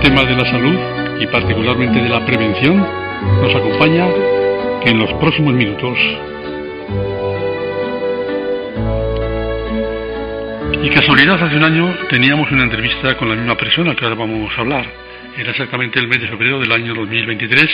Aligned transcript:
un 0.00 0.06
tema 0.06 0.24
de 0.24 0.34
la 0.34 0.50
salud 0.50 0.78
y 1.20 1.26
particularmente 1.26 2.00
de 2.00 2.08
la 2.08 2.24
prevención 2.24 2.78
nos 2.78 3.54
acompaña 3.54 4.06
en 4.86 4.98
los 4.98 5.12
próximos 5.20 5.52
minutos. 5.52 5.98
Y 10.82 10.88
casualidad, 10.88 11.42
hace 11.42 11.54
un 11.54 11.64
año 11.64 11.94
teníamos 12.08 12.50
una 12.50 12.62
entrevista 12.62 13.14
con 13.18 13.28
la 13.28 13.34
misma 13.34 13.56
persona 13.58 13.94
que 13.94 14.04
ahora 14.06 14.16
vamos 14.16 14.50
a 14.56 14.60
hablar. 14.62 14.86
Era 15.36 15.50
exactamente 15.50 15.98
el 15.98 16.08
mes 16.08 16.22
de 16.22 16.28
febrero 16.28 16.58
del 16.60 16.72
año 16.72 16.94
2023, 16.94 17.66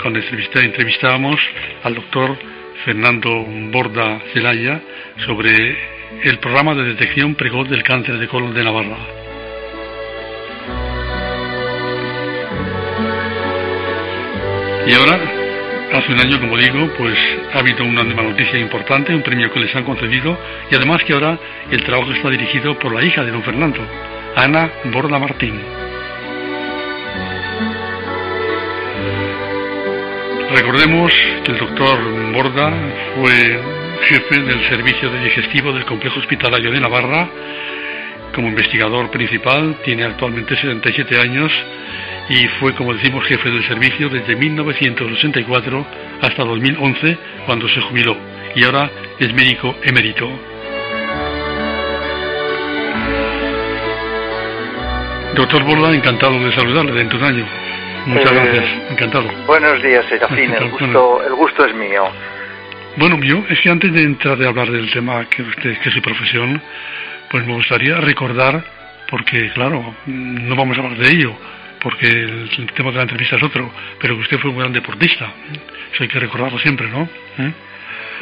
cuando 0.00 0.20
entrevistábamos 0.20 1.40
al 1.82 1.94
doctor 1.96 2.38
Fernando 2.84 3.44
Borda 3.72 4.20
Zelaya 4.32 4.80
sobre 5.26 5.76
el 6.22 6.38
programa 6.38 6.74
de 6.76 6.84
detección 6.84 7.34
precoz 7.34 7.68
del 7.68 7.82
cáncer 7.82 8.18
de 8.18 8.28
colon 8.28 8.54
de 8.54 8.62
Navarra. 8.62 9.13
Y 14.86 14.92
ahora, 14.92 15.18
hace 15.94 16.12
un 16.12 16.20
año, 16.20 16.38
como 16.40 16.58
digo, 16.58 16.90
pues 16.98 17.16
ha 17.54 17.60
habido 17.60 17.84
una 17.84 18.04
nueva 18.04 18.22
noticia 18.22 18.58
importante, 18.58 19.14
un 19.14 19.22
premio 19.22 19.50
que 19.50 19.60
les 19.60 19.74
han 19.74 19.84
concedido, 19.84 20.38
y 20.70 20.74
además 20.74 21.02
que 21.04 21.14
ahora 21.14 21.38
el 21.70 21.82
trabajo 21.84 22.12
está 22.12 22.28
dirigido 22.28 22.78
por 22.78 22.94
la 22.94 23.02
hija 23.02 23.24
de 23.24 23.30
don 23.30 23.42
Fernando, 23.42 23.80
Ana 24.36 24.70
Borda 24.92 25.18
Martín. 25.18 25.58
Recordemos 30.54 31.12
que 31.44 31.52
el 31.52 31.58
doctor 31.58 31.98
Borda 32.34 32.72
fue 33.16 33.60
jefe 34.02 34.40
del 34.40 34.68
servicio 34.68 35.10
de 35.10 35.24
digestivo 35.24 35.72
del 35.72 35.86
complejo 35.86 36.20
hospitalario 36.20 36.70
de 36.70 36.80
Navarra. 36.80 37.26
Como 38.34 38.48
investigador 38.48 39.10
principal, 39.10 39.76
tiene 39.82 40.04
actualmente 40.04 40.54
77 40.56 41.18
años 41.18 41.50
y 42.28 42.46
fue, 42.60 42.74
como 42.74 42.94
decimos, 42.94 43.24
jefe 43.26 43.50
del 43.50 43.66
servicio 43.66 44.08
desde 44.08 44.34
1984 44.36 45.86
hasta 46.22 46.44
2011, 46.44 47.18
cuando 47.46 47.68
se 47.68 47.80
jubiló, 47.82 48.16
y 48.54 48.64
ahora 48.64 48.90
es 49.18 49.32
médico 49.34 49.74
emérito. 49.82 50.28
Doctor 55.34 55.64
Borda, 55.64 55.94
encantado 55.94 56.38
de 56.38 56.52
saludarle 56.54 56.92
dentro 56.92 57.18
de 57.18 57.24
un 57.24 57.34
año. 57.34 57.46
Muchas 58.06 58.32
Eh, 58.32 58.34
gracias, 58.34 58.64
encantado. 58.90 59.30
Buenos 59.46 59.82
días, 59.82 60.04
Serafín. 60.08 60.52
El 60.58 60.70
gusto, 60.70 61.22
el 61.26 61.34
gusto 61.34 61.64
es 61.66 61.74
mío. 61.74 62.04
Bueno, 62.96 63.18
yo 63.22 63.42
es 63.48 63.60
que 63.60 63.70
antes 63.70 63.92
de 63.92 64.02
entrar 64.02 64.38
de 64.38 64.46
hablar 64.46 64.70
del 64.70 64.90
tema 64.92 65.24
que 65.28 65.42
usted, 65.42 65.78
que 65.78 65.88
es 65.88 65.94
su 65.94 66.00
profesión, 66.00 66.62
pues 67.30 67.44
me 67.46 67.54
gustaría 67.54 67.96
recordar, 67.96 68.62
porque 69.10 69.50
claro, 69.54 69.94
no 70.06 70.54
vamos 70.54 70.78
a 70.78 70.82
hablar 70.82 70.98
de 70.98 71.10
ello, 71.10 71.34
porque 71.84 72.06
el, 72.06 72.72
tema 72.74 72.90
de 72.90 72.96
la 72.96 73.02
entrevista 73.02 73.36
es 73.36 73.42
otro, 73.42 73.70
pero 74.00 74.14
que 74.14 74.22
usted 74.22 74.38
fue 74.38 74.50
un 74.50 74.58
gran 74.58 74.72
deportista. 74.72 75.30
Eso 75.92 76.02
hay 76.02 76.08
que 76.08 76.18
recordarlo 76.18 76.58
siempre, 76.58 76.88
¿no? 76.88 77.02
¿Eh? 77.38 77.52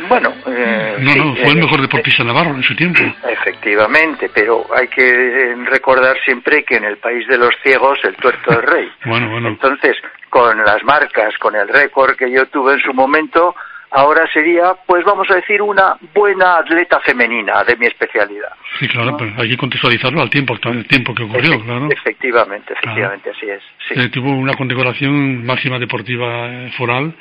Bueno, 0.08 0.34
eh, 0.46 0.96
No, 0.98 1.12
sí, 1.12 1.18
no, 1.18 1.36
fue 1.36 1.50
el 1.52 1.58
eh, 1.58 1.62
mejor 1.62 1.80
deportista 1.80 2.24
navarro 2.24 2.56
en 2.56 2.62
su 2.64 2.74
tiempo. 2.74 3.00
Efectivamente, 3.28 4.30
pero 4.34 4.66
hay 4.74 4.88
que 4.88 5.06
eh, 5.06 5.54
recordar 5.66 6.16
siempre 6.24 6.64
que 6.64 6.76
en 6.76 6.84
el 6.84 6.96
país 6.96 7.26
de 7.28 7.38
los 7.38 7.54
ciegos 7.62 8.00
el 8.02 8.16
tuerto 8.16 8.50
es 8.50 8.62
rey. 8.62 8.90
Bueno, 9.04 9.30
bueno. 9.30 9.48
Entonces, 9.48 9.96
con 10.28 10.58
las 10.58 10.82
marcas, 10.82 11.36
con 11.38 11.54
el 11.54 11.68
récord 11.68 12.16
que 12.16 12.32
yo 12.32 12.46
tuve 12.46 12.74
en 12.74 12.80
su 12.80 12.92
momento, 12.92 13.54
ahora 13.92 14.26
sería, 14.32 14.74
pues 14.86 15.04
vamos 15.04 15.30
a 15.30 15.36
decir, 15.36 15.62
una 15.62 15.96
buena 16.14 16.58
atleta 16.58 17.00
femenina 17.00 17.62
de 17.64 17.76
mi 17.76 17.86
especialidad. 17.86 18.52
Sí, 18.78 18.88
claro, 18.88 19.16
pero 19.16 19.32
hay 19.38 19.50
que 19.50 19.56
contextualizarlo 19.56 20.20
al 20.20 20.30
tiempo, 20.30 20.54
al 20.62 20.86
tiempo 20.86 21.14
que 21.14 21.24
ocurrió, 21.24 21.62
claro. 21.62 21.88
Efectivamente, 21.90 22.72
efectivamente, 22.72 23.30
así 23.30 23.50
es. 23.50 23.62
Sí. 23.88 24.00
Eh, 24.00 24.08
tuvo 24.08 24.30
una 24.30 24.54
condecoración 24.54 25.44
máxima 25.44 25.78
deportiva 25.78 26.48
foral 26.76 27.14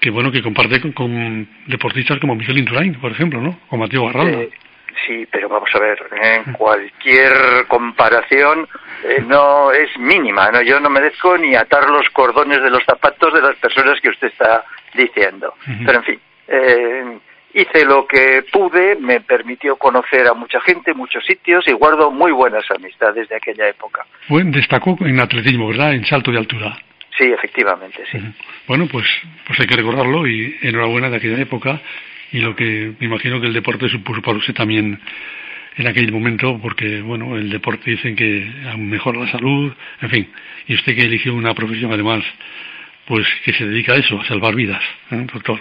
que 0.00 0.10
bueno 0.10 0.30
que 0.30 0.42
comparte 0.42 0.80
con, 0.80 0.92
con 0.92 1.48
deportistas 1.66 2.18
como 2.20 2.34
Miguel 2.34 2.58
Indurain, 2.58 2.94
por 3.00 3.10
ejemplo, 3.10 3.40
¿no? 3.40 3.58
O 3.70 3.76
Mateo 3.76 4.06
Garralda. 4.06 4.42
Eh, 4.42 4.50
sí, 5.06 5.26
pero 5.30 5.48
vamos 5.48 5.70
a 5.74 5.78
ver, 5.78 5.98
en 6.22 6.52
cualquier 6.52 7.32
comparación 7.66 8.68
eh, 9.04 9.22
no 9.26 9.72
es 9.72 9.96
mínima, 9.98 10.50
¿no? 10.50 10.62
Yo 10.62 10.78
no 10.80 10.90
merezco 10.90 11.36
ni 11.36 11.54
atar 11.54 11.88
los 11.90 12.08
cordones 12.10 12.62
de 12.62 12.70
los 12.70 12.84
zapatos 12.84 13.34
de 13.34 13.42
las 13.42 13.56
personas 13.56 14.00
que 14.00 14.10
usted 14.10 14.28
está 14.28 14.64
diciendo. 14.98 15.54
Pero 15.86 15.98
en 16.00 16.04
fin, 16.04 16.20
eh, 16.48 17.18
hice 17.54 17.84
lo 17.86 18.06
que 18.06 18.44
pude, 18.52 18.96
me 18.96 19.20
permitió 19.20 19.76
conocer 19.76 20.26
a 20.26 20.34
mucha 20.34 20.60
gente, 20.60 20.92
muchos 20.92 21.24
sitios 21.24 21.66
y 21.66 21.72
guardo 21.72 22.10
muy 22.10 22.32
buenas 22.32 22.64
amistades 22.70 23.28
de 23.30 23.36
aquella 23.36 23.68
época. 23.68 24.04
Fue- 24.28 24.44
destacó 24.44 24.96
en 25.00 25.18
atletismo, 25.20 25.68
¿verdad? 25.68 25.94
En 25.94 26.04
salto 26.04 26.30
de 26.30 26.38
altura. 26.38 26.76
Sí, 27.16 27.24
efectivamente, 27.24 28.04
sí. 28.12 28.18
Bueno, 28.66 28.86
pues, 28.92 29.06
pues 29.46 29.58
hay 29.58 29.66
que 29.66 29.76
recordarlo 29.76 30.26
y 30.26 30.56
enhorabuena 30.62 31.08
de 31.10 31.16
aquella 31.16 31.40
época 31.40 31.80
y 32.30 32.38
lo 32.40 32.54
que 32.54 32.92
me 33.00 33.06
imagino 33.06 33.40
que 33.40 33.46
el 33.48 33.54
deporte 33.54 33.88
supuso 33.88 34.20
para 34.22 34.36
usted 34.38 34.54
también 34.54 35.00
en 35.78 35.86
aquel 35.86 36.12
momento, 36.12 36.58
porque 36.60 37.00
bueno, 37.00 37.36
el 37.36 37.50
deporte 37.50 37.90
dicen 37.90 38.14
que 38.14 38.46
mejora 38.76 39.20
la 39.20 39.30
salud, 39.32 39.72
en 40.02 40.10
fin, 40.10 40.28
y 40.66 40.74
usted 40.74 40.94
que 40.94 41.02
eligió 41.02 41.34
una 41.34 41.54
profesión 41.54 41.92
además, 41.92 42.22
pues 43.08 43.26
que 43.44 43.52
se 43.54 43.66
dedica 43.66 43.94
a 43.94 43.96
eso, 43.96 44.20
a 44.20 44.24
salvar 44.26 44.54
vidas, 44.54 44.82
¿eh, 45.10 45.26
doctor. 45.32 45.60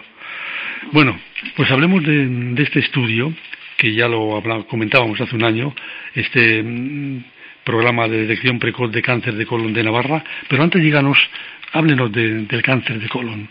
Bueno, 0.91 1.19
pues 1.56 1.72
hablemos 1.72 2.03
de, 2.03 2.28
de 2.28 2.63
este 2.63 2.80
estudio 2.80 3.34
que 3.78 3.94
ya 3.94 4.08
lo 4.08 4.41
comentábamos 4.69 5.19
hace 5.22 5.35
un 5.35 5.44
año, 5.44 5.74
este 6.13 6.62
mm, 6.63 7.24
programa 7.63 8.07
de 8.07 8.22
detección 8.25 8.59
precoz 8.59 8.91
de 8.91 9.02
cáncer 9.02 9.36
de 9.36 9.46
colon 9.46 9.74
de 9.74 9.84
Navarra, 9.84 10.24
pero 10.50 10.63
antes 10.63 10.81
díganos, 10.81 11.18
háblenos 11.74 12.12
de- 12.12 12.46
del 12.46 12.62
cáncer 12.62 13.00
de 13.00 13.07
colon. 13.09 13.47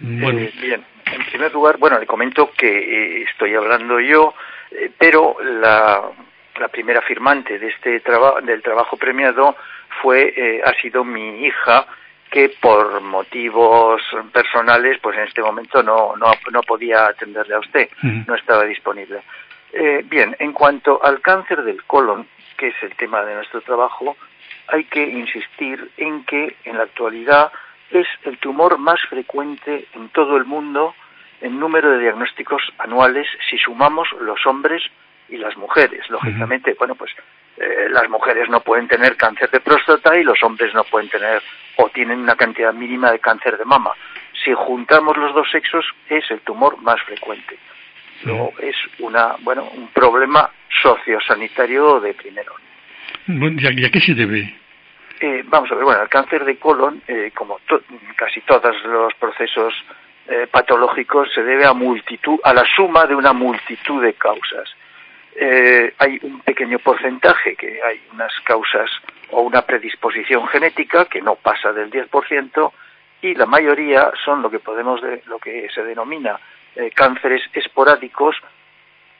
Bueno, 0.00 0.40
Eh, 0.40 0.52
bien, 0.60 0.82
en 1.12 1.24
primer 1.26 1.52
lugar, 1.52 1.76
bueno, 1.78 1.98
le 1.98 2.06
comento 2.06 2.50
que 2.56 2.66
eh, 2.68 3.22
estoy 3.30 3.54
hablando 3.54 4.00
yo, 4.00 4.34
eh, 4.72 4.90
pero 4.98 5.36
la, 5.60 6.00
la 6.58 6.68
primera 6.68 7.00
firmante 7.02 7.58
de 7.58 7.68
este 7.68 8.00
traba- 8.00 8.40
del 8.40 8.62
trabajo 8.62 8.96
premiado 8.96 9.56
fue 10.02 10.32
eh, 10.36 10.60
ha 10.64 10.72
sido 10.80 11.04
mi 11.04 11.44
hija 11.46 11.86
que 12.30 12.50
por 12.60 13.00
motivos 13.00 14.00
personales 14.32 14.98
pues 15.02 15.16
en 15.18 15.24
este 15.24 15.42
momento 15.42 15.82
no 15.82 16.16
no, 16.16 16.32
no 16.52 16.62
podía 16.62 17.06
atenderle 17.06 17.54
a 17.54 17.60
usted 17.60 17.88
no 18.02 18.34
estaba 18.34 18.64
disponible. 18.64 19.22
Eh, 19.72 20.04
bien 20.04 20.36
en 20.38 20.52
cuanto 20.52 21.02
al 21.02 21.20
cáncer 21.20 21.62
del 21.62 21.84
colon 21.84 22.26
que 22.56 22.68
es 22.68 22.82
el 22.82 22.94
tema 22.96 23.22
de 23.22 23.34
nuestro 23.34 23.60
trabajo 23.60 24.16
hay 24.68 24.84
que 24.84 25.02
insistir 25.02 25.90
en 25.96 26.24
que 26.24 26.56
en 26.64 26.76
la 26.76 26.84
actualidad 26.84 27.52
es 27.90 28.06
el 28.24 28.38
tumor 28.38 28.78
más 28.78 29.00
frecuente 29.08 29.86
en 29.94 30.08
todo 30.10 30.36
el 30.36 30.44
mundo 30.44 30.94
en 31.40 31.58
número 31.58 31.90
de 31.90 32.00
diagnósticos 32.00 32.62
anuales 32.78 33.26
si 33.48 33.58
sumamos 33.58 34.08
los 34.20 34.46
hombres 34.46 34.82
y 35.28 35.36
las 35.36 35.56
mujeres. 35.56 36.08
Lógicamente, 36.10 36.74
bueno, 36.78 36.94
pues 36.94 37.12
eh, 37.60 37.88
las 37.90 38.08
mujeres 38.08 38.48
no 38.48 38.60
pueden 38.60 38.88
tener 38.88 39.16
cáncer 39.16 39.50
de 39.50 39.60
próstata 39.60 40.16
y 40.18 40.24
los 40.24 40.42
hombres 40.42 40.72
no 40.74 40.82
pueden 40.84 41.08
tener 41.10 41.42
o 41.76 41.88
tienen 41.90 42.18
una 42.20 42.34
cantidad 42.34 42.72
mínima 42.72 43.12
de 43.12 43.18
cáncer 43.18 43.58
de 43.58 43.64
mama. 43.64 43.92
Si 44.44 44.52
juntamos 44.54 45.16
los 45.16 45.34
dos 45.34 45.50
sexos 45.50 45.84
es 46.08 46.28
el 46.30 46.40
tumor 46.40 46.80
más 46.82 47.00
frecuente. 47.02 47.58
Luego 48.24 48.52
es 48.60 48.76
una, 48.98 49.36
bueno, 49.40 49.64
un 49.76 49.88
problema 49.88 50.50
sociosanitario 50.82 52.00
de 52.00 52.14
primero. 52.14 52.54
bueno, 53.26 53.56
¿y 53.60 53.66
a, 53.66 53.72
y 53.72 53.84
a 53.84 53.90
qué 53.90 54.00
se 54.00 54.14
debe? 54.14 54.54
Eh, 55.20 55.42
vamos 55.46 55.70
a 55.70 55.74
ver, 55.74 55.84
bueno, 55.84 56.02
el 56.02 56.08
cáncer 56.08 56.44
de 56.44 56.56
colon, 56.56 57.02
eh, 57.06 57.30
como 57.34 57.58
to- 57.66 57.82
casi 58.16 58.40
todos 58.42 58.74
los 58.84 59.12
procesos 59.14 59.74
eh, 60.28 60.46
patológicos, 60.50 61.28
se 61.34 61.42
debe 61.42 61.66
a 61.66 61.72
multitud, 61.74 62.38
a 62.44 62.54
la 62.54 62.64
suma 62.76 63.06
de 63.06 63.14
una 63.14 63.32
multitud 63.32 64.02
de 64.02 64.14
causas. 64.14 64.70
Eh, 65.36 65.94
hay 65.98 66.18
un 66.22 66.40
pequeño 66.40 66.78
porcentaje 66.80 67.54
que 67.56 67.80
hay 67.82 68.00
unas 68.12 68.32
causas 68.44 68.90
o 69.30 69.42
una 69.42 69.62
predisposición 69.62 70.46
genética 70.48 71.04
que 71.04 71.22
no 71.22 71.36
pasa 71.36 71.72
del 71.72 71.90
10% 71.90 72.72
y 73.22 73.34
la 73.34 73.46
mayoría 73.46 74.10
son 74.24 74.42
lo 74.42 74.50
que 74.50 74.58
podemos 74.58 75.00
de, 75.02 75.22
lo 75.26 75.38
que 75.38 75.68
se 75.72 75.84
denomina 75.84 76.38
eh, 76.74 76.90
cánceres 76.90 77.42
esporádicos 77.52 78.36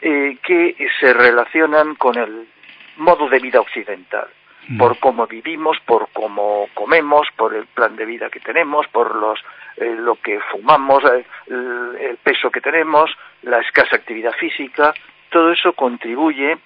eh, 0.00 0.38
que 0.42 0.74
se 0.98 1.12
relacionan 1.12 1.94
con 1.94 2.18
el 2.18 2.48
modo 2.96 3.28
de 3.28 3.38
vida 3.38 3.60
occidental 3.60 4.28
Mm. 4.70 4.78
por 4.78 4.98
cómo 4.98 5.26
vivimos, 5.26 5.78
por 5.84 6.08
cómo 6.12 6.68
comemos, 6.74 7.26
por 7.36 7.54
el 7.54 7.66
plan 7.66 7.96
de 7.96 8.04
vida 8.04 8.30
que 8.30 8.40
tenemos, 8.40 8.86
por 8.88 9.16
los 9.16 9.40
eh, 9.76 9.96
lo 9.98 10.16
que 10.16 10.38
fumamos, 10.52 11.02
eh, 11.04 11.24
el, 11.48 11.96
el 11.98 12.16
peso 12.18 12.50
que 12.50 12.60
tenemos, 12.60 13.10
la 13.42 13.58
escasa 13.58 13.96
actividad 13.96 14.32
física, 14.32 14.94
todo 15.30 15.52
eso 15.52 15.72
contribuye 15.72 16.58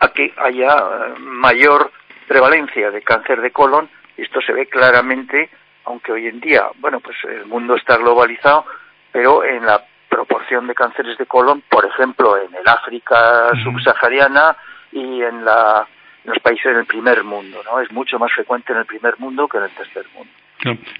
a 0.00 0.08
que 0.08 0.32
haya 0.36 0.76
eh, 0.76 1.18
mayor 1.18 1.90
prevalencia 2.28 2.90
de 2.90 3.02
cáncer 3.02 3.40
de 3.40 3.50
colon. 3.50 3.88
Esto 4.16 4.40
se 4.40 4.52
ve 4.52 4.66
claramente, 4.66 5.50
aunque 5.84 6.12
hoy 6.12 6.28
en 6.28 6.40
día, 6.40 6.66
bueno, 6.78 7.00
pues 7.00 7.16
el 7.24 7.46
mundo 7.46 7.74
está 7.74 7.96
globalizado, 7.96 8.64
pero 9.12 9.44
en 9.44 9.66
la 9.66 9.84
proporción 10.08 10.66
de 10.66 10.74
cánceres 10.74 11.18
de 11.18 11.26
colon, 11.26 11.62
por 11.68 11.84
ejemplo, 11.84 12.36
en 12.36 12.54
el 12.54 12.68
África 12.68 13.50
subsahariana 13.64 14.56
y 14.92 15.22
en 15.22 15.44
la 15.44 15.86
los 16.24 16.38
países 16.38 16.74
del 16.74 16.86
primer 16.86 17.22
mundo, 17.22 17.60
¿no? 17.64 17.80
Es 17.80 17.92
mucho 17.92 18.18
más 18.18 18.32
frecuente 18.32 18.72
en 18.72 18.78
el 18.78 18.86
primer 18.86 19.18
mundo 19.18 19.46
que 19.46 19.58
en 19.58 19.64
el 19.64 19.70
tercer 19.70 20.04
mundo. 20.14 20.32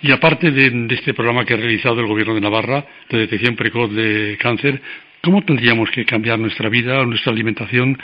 Y 0.02 0.12
aparte 0.12 0.50
de, 0.50 0.86
este 0.90 1.14
programa 1.14 1.44
que 1.44 1.54
ha 1.54 1.56
realizado 1.56 2.00
el 2.00 2.06
Gobierno 2.06 2.34
de 2.34 2.40
Navarra 2.40 2.84
de 3.08 3.18
detección 3.18 3.56
precoz 3.56 3.90
de 3.94 4.36
cáncer, 4.40 4.82
¿cómo 5.24 5.42
tendríamos 5.42 5.90
que 5.90 6.04
cambiar 6.04 6.38
nuestra 6.38 6.68
vida, 6.68 7.02
nuestra 7.04 7.32
alimentación, 7.32 7.98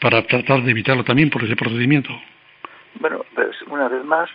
para 0.00 0.22
tratar 0.26 0.62
de 0.62 0.70
evitarlo 0.70 1.02
también 1.02 1.30
por 1.30 1.42
ese 1.42 1.56
procedimiento? 1.56 2.10
Bueno, 2.94 3.24
pues 3.34 3.56
una 3.68 3.88
vez 3.88 4.04
más, 4.04 4.28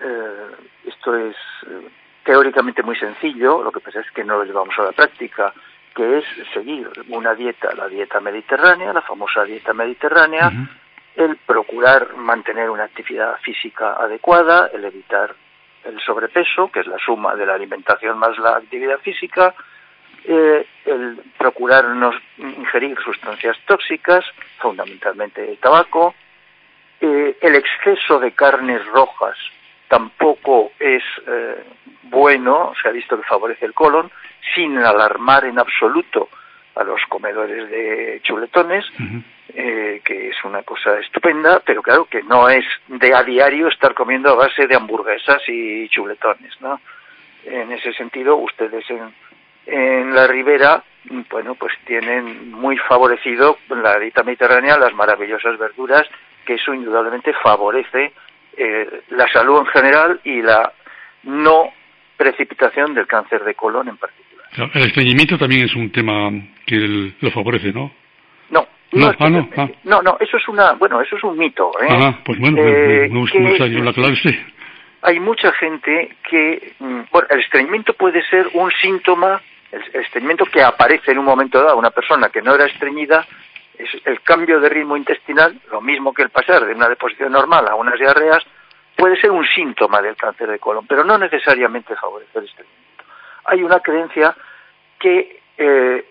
eh, 0.00 0.86
esto 0.86 1.16
es 1.16 1.34
eh, 1.66 1.88
teóricamente 2.24 2.82
muy 2.82 2.96
sencillo, 2.96 3.62
lo 3.62 3.72
que 3.72 3.80
pasa 3.80 4.00
es 4.00 4.10
que 4.12 4.24
no 4.24 4.38
lo 4.38 4.44
llevamos 4.44 4.78
a 4.78 4.84
la 4.84 4.92
práctica, 4.92 5.52
que 5.94 6.18
es 6.18 6.24
seguir 6.54 6.88
una 7.08 7.34
dieta, 7.34 7.74
la 7.74 7.88
dieta 7.88 8.20
mediterránea, 8.20 8.92
la 8.92 9.02
famosa 9.02 9.44
dieta 9.44 9.74
mediterránea, 9.74 10.50
el 11.16 11.36
procurar 11.36 12.16
mantener 12.16 12.70
una 12.70 12.84
actividad 12.84 13.36
física 13.42 13.94
adecuada, 13.94 14.70
el 14.72 14.84
evitar 14.84 15.34
el 15.84 16.00
sobrepeso, 16.00 16.70
que 16.70 16.80
es 16.80 16.86
la 16.86 16.96
suma 16.98 17.34
de 17.34 17.44
la 17.44 17.54
alimentación 17.54 18.18
más 18.18 18.38
la 18.38 18.56
actividad 18.56 18.98
física, 19.00 19.54
eh, 20.24 20.66
el 20.84 21.18
procurar 21.38 21.84
no 21.88 22.12
ingerir 22.38 22.96
sustancias 23.04 23.56
tóxicas, 23.66 24.24
fundamentalmente 24.58 25.48
el 25.48 25.58
tabaco, 25.58 26.14
eh, 27.00 27.36
el 27.40 27.54
exceso 27.56 28.20
de 28.20 28.32
carnes 28.32 28.84
rojas 28.86 29.36
tampoco 29.88 30.72
es 30.78 31.02
eh, 31.26 31.64
bueno, 32.04 32.72
se 32.80 32.88
ha 32.88 32.92
visto 32.92 33.16
que 33.16 33.26
favorece 33.26 33.66
el 33.66 33.74
colon, 33.74 34.10
sin 34.54 34.78
alarmar 34.78 35.44
en 35.44 35.58
absoluto 35.58 36.28
a 36.74 36.84
los 36.84 37.00
comedores 37.08 37.70
de 37.70 38.20
chuletones, 38.22 38.84
eh, 39.54 40.00
que 40.04 40.28
es 40.28 40.44
una 40.44 40.62
cosa 40.62 40.98
estupenda, 40.98 41.60
pero 41.60 41.82
claro 41.82 42.04
que 42.06 42.22
no 42.22 42.48
es 42.48 42.64
de 42.88 43.14
a 43.14 43.22
diario 43.22 43.68
estar 43.68 43.94
comiendo 43.94 44.30
a 44.30 44.46
base 44.46 44.66
de 44.66 44.76
hamburguesas 44.76 45.42
y 45.48 45.88
chuletones, 45.88 46.58
¿no? 46.60 46.80
En 47.44 47.72
ese 47.72 47.92
sentido, 47.92 48.36
ustedes 48.36 48.88
en, 48.88 49.12
en 49.66 50.14
la 50.14 50.26
ribera, 50.26 50.82
bueno, 51.30 51.54
pues 51.54 51.72
tienen 51.86 52.52
muy 52.52 52.76
favorecido 52.78 53.58
la 53.68 53.98
dieta 53.98 54.22
mediterránea 54.22 54.78
las 54.78 54.94
maravillosas 54.94 55.58
verduras, 55.58 56.06
que 56.44 56.54
eso 56.54 56.74
indudablemente 56.74 57.32
favorece 57.42 58.12
eh, 58.56 59.02
la 59.10 59.26
salud 59.28 59.60
en 59.60 59.66
general 59.66 60.20
y 60.24 60.42
la 60.42 60.72
no 61.24 61.70
precipitación 62.16 62.94
del 62.94 63.06
cáncer 63.06 63.44
de 63.44 63.54
colon 63.54 63.88
en 63.88 63.96
particular. 63.96 64.46
El 64.74 64.82
estreñimiento 64.82 65.38
también 65.38 65.64
es 65.64 65.74
un 65.74 65.90
tema 65.90 66.30
que 66.66 67.12
lo 67.20 67.30
favorece, 67.30 67.72
¿no? 67.72 67.90
No, 68.50 68.66
no, 68.92 69.30
no, 69.30 69.48
ah, 69.56 69.62
ah. 69.62 69.68
no, 69.84 70.02
no, 70.02 70.16
eso 70.20 70.36
es 70.36 70.46
una, 70.48 70.72
bueno, 70.72 71.00
eso 71.00 71.16
es 71.16 71.24
un 71.24 71.38
mito. 71.38 71.70
¿eh? 71.80 71.86
Ah, 71.88 72.18
pues 72.24 72.38
bueno, 72.38 72.58
eh, 72.58 73.08
no, 73.10 73.24
no, 73.24 73.84
la 73.84 73.92
clave 73.94 74.18
Hay 75.00 75.18
mucha 75.18 75.50
gente 75.52 76.14
que, 76.28 76.74
mm, 76.78 77.00
bueno, 77.10 77.28
el 77.30 77.40
estreñimiento 77.40 77.94
puede 77.94 78.22
ser 78.28 78.48
un 78.52 78.70
síntoma, 78.82 79.40
el 79.72 80.02
estreñimiento 80.02 80.44
que 80.44 80.62
aparece 80.62 81.12
en 81.12 81.18
un 81.18 81.24
momento 81.24 81.62
dado, 81.62 81.78
una 81.78 81.90
persona 81.90 82.28
que 82.28 82.42
no 82.42 82.54
era 82.54 82.66
estreñida, 82.66 83.26
es 83.76 83.88
el 84.04 84.20
cambio 84.20 84.60
de 84.60 84.68
ritmo 84.68 84.96
intestinal, 84.96 85.58
lo 85.70 85.80
mismo 85.80 86.12
que 86.12 86.22
el 86.22 86.30
pasar 86.30 86.64
de 86.66 86.74
una 86.74 86.88
deposición 86.88 87.32
normal 87.32 87.66
a 87.68 87.74
unas 87.74 87.98
diarreas, 87.98 88.44
puede 88.94 89.18
ser 89.18 89.30
un 89.30 89.46
síntoma 89.46 90.02
del 90.02 90.14
cáncer 90.14 90.50
de 90.50 90.58
colon, 90.58 90.86
pero 90.86 91.04
no 91.04 91.16
necesariamente 91.16 91.96
favorece 91.96 92.38
el 92.38 92.44
estreñimiento. 92.44 93.04
Hay 93.44 93.62
una 93.62 93.80
creencia 93.80 94.36
que 94.98 95.40
eh, 95.56 96.04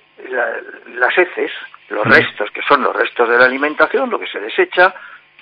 las 0.95 1.17
heces, 1.17 1.51
los 1.89 2.05
restos, 2.05 2.49
que 2.51 2.61
son 2.63 2.81
los 2.83 2.95
restos 2.95 3.29
de 3.29 3.37
la 3.37 3.45
alimentación, 3.45 4.09
lo 4.09 4.19
que 4.19 4.27
se 4.27 4.39
desecha, 4.39 4.93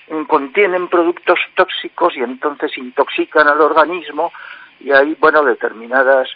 mm, 0.10 0.24
contienen 0.24 0.89
productos 0.89 1.39
tóxicos 1.56 2.15
y 2.18 2.19
entonces 2.19 2.77
intoxican 2.77 3.48
al 3.48 3.62
organismo 3.62 4.33
y 4.80 4.92
hay, 4.92 5.15
bueno, 5.19 5.44
determinadas 5.44 6.30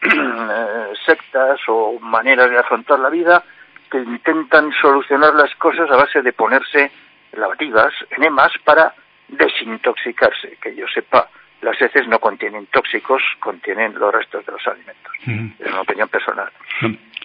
sectas 1.06 1.60
o 1.68 1.98
maneras 2.00 2.50
de 2.50 2.58
afrontar 2.58 2.98
la 2.98 3.10
vida 3.10 3.44
que 3.90 3.98
intentan 3.98 4.70
solucionar 4.80 5.34
las 5.34 5.54
cosas 5.56 5.90
a 5.90 5.96
base 5.96 6.22
de 6.22 6.32
ponerse 6.32 6.90
lavativas, 7.32 7.92
enemas, 8.16 8.52
para 8.64 8.94
desintoxicarse. 9.28 10.58
Que 10.62 10.74
yo 10.74 10.86
sepa, 10.92 11.28
las 11.62 11.80
heces 11.80 12.06
no 12.08 12.18
contienen 12.18 12.66
tóxicos, 12.66 13.22
contienen 13.40 13.94
los 13.98 14.12
restos 14.12 14.44
de 14.46 14.52
los 14.52 14.66
alimentos. 14.66 15.12
Es 15.58 15.72
una 15.72 15.80
opinión 15.80 16.08
personal. 16.08 16.50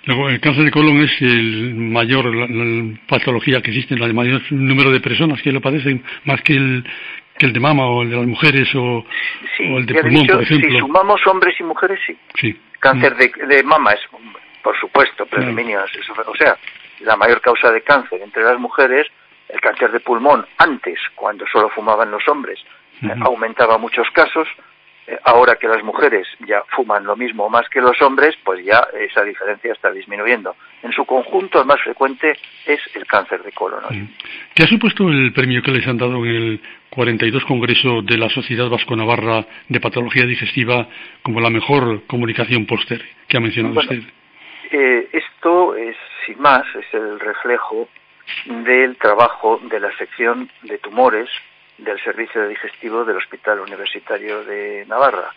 Luego, 0.05 0.29
el 0.29 0.39
cáncer 0.41 0.65
de 0.65 0.71
colon 0.71 1.01
es 1.01 1.21
el 1.21 1.75
mayor 1.75 2.25
la, 2.35 2.97
patología 3.07 3.61
que 3.61 3.71
existe, 3.71 3.93
el 3.93 4.13
mayor 4.13 4.41
número 4.51 4.91
de 4.91 4.99
personas 4.99 5.41
que 5.41 5.51
lo 5.51 5.61
padecen, 5.61 6.03
más 6.25 6.41
que 6.41 6.55
el, 6.55 6.83
que 7.37 7.45
el 7.45 7.53
de 7.53 7.59
mama 7.59 7.87
o 7.87 8.03
el 8.03 8.09
de 8.09 8.17
las 8.17 8.27
mujeres 8.27 8.67
o, 8.75 9.03
el 9.59 9.85
de 9.85 10.01
pulmón, 10.01 10.27
por 10.27 10.43
ejemplo. 10.43 10.69
Si 10.69 10.77
sumamos 10.79 11.27
hombres 11.27 11.59
y 11.59 11.63
mujeres, 11.63 11.99
sí. 12.05 12.17
sí. 12.39 12.59
Cáncer 12.79 13.15
de, 13.15 13.31
de 13.47 13.63
mama 13.63 13.91
es, 13.91 14.01
por 14.61 14.77
supuesto, 14.79 15.25
predominio. 15.25 15.81
O 16.27 16.35
sea, 16.35 16.57
la 17.01 17.15
mayor 17.15 17.41
causa 17.41 17.71
de 17.71 17.81
cáncer 17.81 18.21
entre 18.21 18.43
las 18.43 18.59
mujeres 18.59 19.07
el 19.53 19.61
cáncer 19.61 19.91
de 19.91 19.99
pulmón 19.99 20.45
antes, 20.57 20.99
cuando 21.15 21.45
solo 21.51 21.69
fumaban 21.69 22.11
los 22.11 22.27
hombres, 22.27 22.59
aumentaba 23.21 23.77
muchos 23.77 24.09
casos. 24.11 24.47
Eh, 25.05 25.19
ahora 25.25 25.57
que 25.57 25.67
las 25.67 25.83
mujeres 25.83 26.25
ya 26.47 26.63
fuman 26.69 27.03
lo 27.03 27.17
mismo 27.17 27.49
más 27.49 27.67
que 27.67 27.81
los 27.81 28.01
hombres, 28.01 28.37
pues 28.41 28.63
ya 28.63 28.87
esa 28.97 29.21
diferencia 29.23 29.73
está 29.73 29.91
disminuyendo. 29.91 30.55
En 30.81 30.93
su 30.93 31.03
conjunto, 31.03 31.59
el 31.59 31.67
más 31.67 31.81
frecuente 31.81 32.37
es 32.65 32.79
el 32.95 33.05
cáncer 33.05 33.43
de 33.43 33.51
colon. 33.51 33.83
¿Qué 34.55 34.63
ha 34.63 34.67
supuesto 34.67 35.09
el 35.09 35.33
premio 35.33 35.61
que 35.61 35.71
les 35.71 35.85
han 35.85 35.97
dado 35.97 36.25
en 36.25 36.25
el 36.25 36.61
42 36.93 37.43
Congreso 37.45 38.03
de 38.03 38.17
la 38.17 38.29
Sociedad 38.29 38.69
Vasco-Navarra 38.69 39.45
de 39.67 39.79
Patología 39.79 40.27
Digestiva 40.27 40.87
como 41.23 41.39
la 41.39 41.49
mejor 41.49 42.03
comunicación 42.05 42.67
póster 42.67 43.01
que 43.27 43.37
ha 43.37 43.39
mencionado 43.39 43.79
usted? 43.79 44.01
Eh, 44.71 45.09
esto 45.11 45.75
es, 45.75 45.97
sin 46.25 46.39
más, 46.39 46.63
es 46.75 46.85
el 46.93 47.19
reflejo 47.19 47.89
del 48.45 48.95
trabajo 48.97 49.59
de 49.63 49.79
la 49.79 49.91
sección 49.97 50.49
de 50.61 50.77
tumores 50.77 51.29
del 51.79 51.99
servicio 52.03 52.47
digestivo 52.47 53.03
del 53.03 53.17
Hospital 53.17 53.59
Universitario 53.61 54.43
de 54.43 54.85
Navarra. 54.87 55.33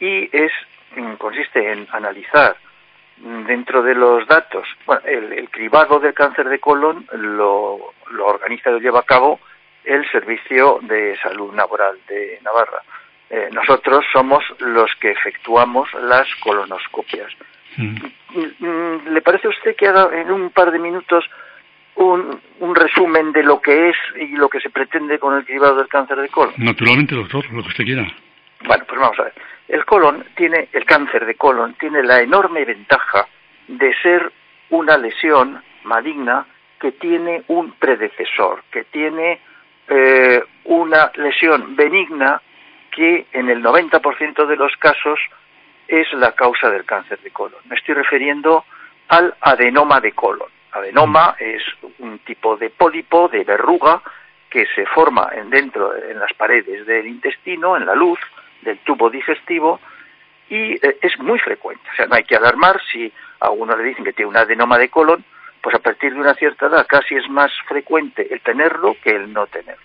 Y 0.00 0.28
es 0.32 0.52
mm, 0.96 1.14
consiste 1.14 1.70
en 1.70 1.86
analizar 1.92 2.56
dentro 3.46 3.82
de 3.82 3.94
los 3.94 4.26
datos, 4.26 4.66
bueno, 4.86 5.02
el, 5.04 5.50
cribado 5.50 6.00
del 6.00 6.14
cáncer 6.14 6.48
de 6.48 6.60
colon 6.60 7.06
lo, 7.12 7.92
lo 8.10 8.26
organiza 8.26 8.70
y 8.70 8.72
lo 8.74 8.78
lleva 8.78 9.00
a 9.00 9.04
cabo 9.04 9.40
el 9.84 10.08
Servicio 10.10 10.80
de 10.82 11.16
Salud 11.22 11.54
Laboral 11.54 11.98
de 12.08 12.38
Navarra. 12.42 12.82
Eh, 13.30 13.48
nosotros 13.52 14.04
somos 14.12 14.42
los 14.60 14.90
que 14.96 15.10
efectuamos 15.10 15.88
las 15.94 16.26
colonoscopias. 16.36 17.30
¿Le 17.76 19.22
parece 19.22 19.46
a 19.46 19.50
usted 19.50 19.76
que 19.76 19.86
haga 19.86 20.08
en 20.20 20.30
un 20.30 20.50
par 20.50 20.72
de 20.72 20.78
minutos 20.78 21.24
un, 21.94 22.40
un, 22.60 22.74
resumen 22.74 23.32
de 23.32 23.42
lo 23.42 23.60
que 23.60 23.90
es 23.90 23.96
y 24.16 24.36
lo 24.36 24.48
que 24.48 24.60
se 24.60 24.70
pretende 24.70 25.18
con 25.18 25.36
el 25.36 25.44
cribado 25.44 25.76
del 25.76 25.88
cáncer 25.88 26.18
de 26.18 26.28
colon? 26.28 26.54
Naturalmente, 26.56 27.14
doctor, 27.14 27.44
lo 27.52 27.62
que 27.62 27.68
usted 27.68 27.84
quiera. 27.84 28.06
Bueno, 28.64 28.84
pues 28.88 29.00
vamos 29.00 29.18
a 29.20 29.24
ver. 29.24 29.34
El 29.68 29.84
colon 29.84 30.24
tiene, 30.34 30.68
el 30.72 30.84
cáncer 30.84 31.26
de 31.26 31.34
colon 31.34 31.74
tiene 31.74 32.02
la 32.02 32.20
enorme 32.20 32.64
ventaja 32.64 33.26
de 33.68 33.94
ser 34.02 34.32
una 34.70 34.96
lesión 34.96 35.62
maligna 35.84 36.46
que 36.80 36.92
tiene 36.92 37.42
un 37.48 37.72
predecesor, 37.72 38.62
que 38.70 38.84
tiene 38.84 39.40
eh, 39.88 40.42
una 40.64 41.10
lesión 41.14 41.76
benigna 41.76 42.40
que 42.90 43.26
en 43.32 43.48
el 43.48 43.62
90% 43.62 44.46
de 44.46 44.56
los 44.56 44.76
casos 44.76 45.18
es 45.86 46.12
la 46.12 46.32
causa 46.32 46.70
del 46.70 46.84
cáncer 46.84 47.18
de 47.20 47.30
colon. 47.30 47.60
Me 47.68 47.76
estoy 47.76 47.94
refiriendo 47.94 48.64
al 49.08 49.34
adenoma 49.40 50.00
de 50.00 50.12
colon. 50.12 50.48
Adenoma 50.72 51.36
es 51.38 51.62
un 51.98 52.18
tipo 52.20 52.56
de 52.56 52.70
pólipo, 52.70 53.28
de 53.28 53.44
verruga, 53.44 54.02
que 54.50 54.66
se 54.74 54.86
forma 54.86 55.30
en 55.34 55.50
dentro, 55.50 55.94
en 55.96 56.18
las 56.18 56.32
paredes 56.34 56.86
del 56.86 57.06
intestino, 57.06 57.76
en 57.76 57.86
la 57.86 57.94
luz 57.94 58.18
del 58.62 58.78
tubo 58.78 59.10
digestivo, 59.10 59.80
y 60.50 60.74
eh, 60.74 60.98
es 61.00 61.18
muy 61.18 61.38
frecuente. 61.38 61.82
O 61.92 61.96
sea, 61.96 62.06
no 62.06 62.14
hay 62.14 62.24
que 62.24 62.36
alarmar 62.36 62.80
si 62.90 63.12
a 63.40 63.50
uno 63.50 63.76
le 63.76 63.84
dicen 63.84 64.04
que 64.04 64.12
tiene 64.12 64.30
un 64.30 64.36
adenoma 64.36 64.78
de 64.78 64.88
colon, 64.88 65.24
pues 65.68 65.80
a 65.80 65.82
partir 65.82 66.14
de 66.14 66.20
una 66.20 66.32
cierta 66.32 66.64
edad 66.64 66.86
casi 66.86 67.14
es 67.14 67.28
más 67.28 67.52
frecuente 67.66 68.26
el 68.30 68.40
tenerlo 68.40 68.96
que 69.04 69.10
el 69.10 69.30
no 69.30 69.46
tenerlo. 69.48 69.84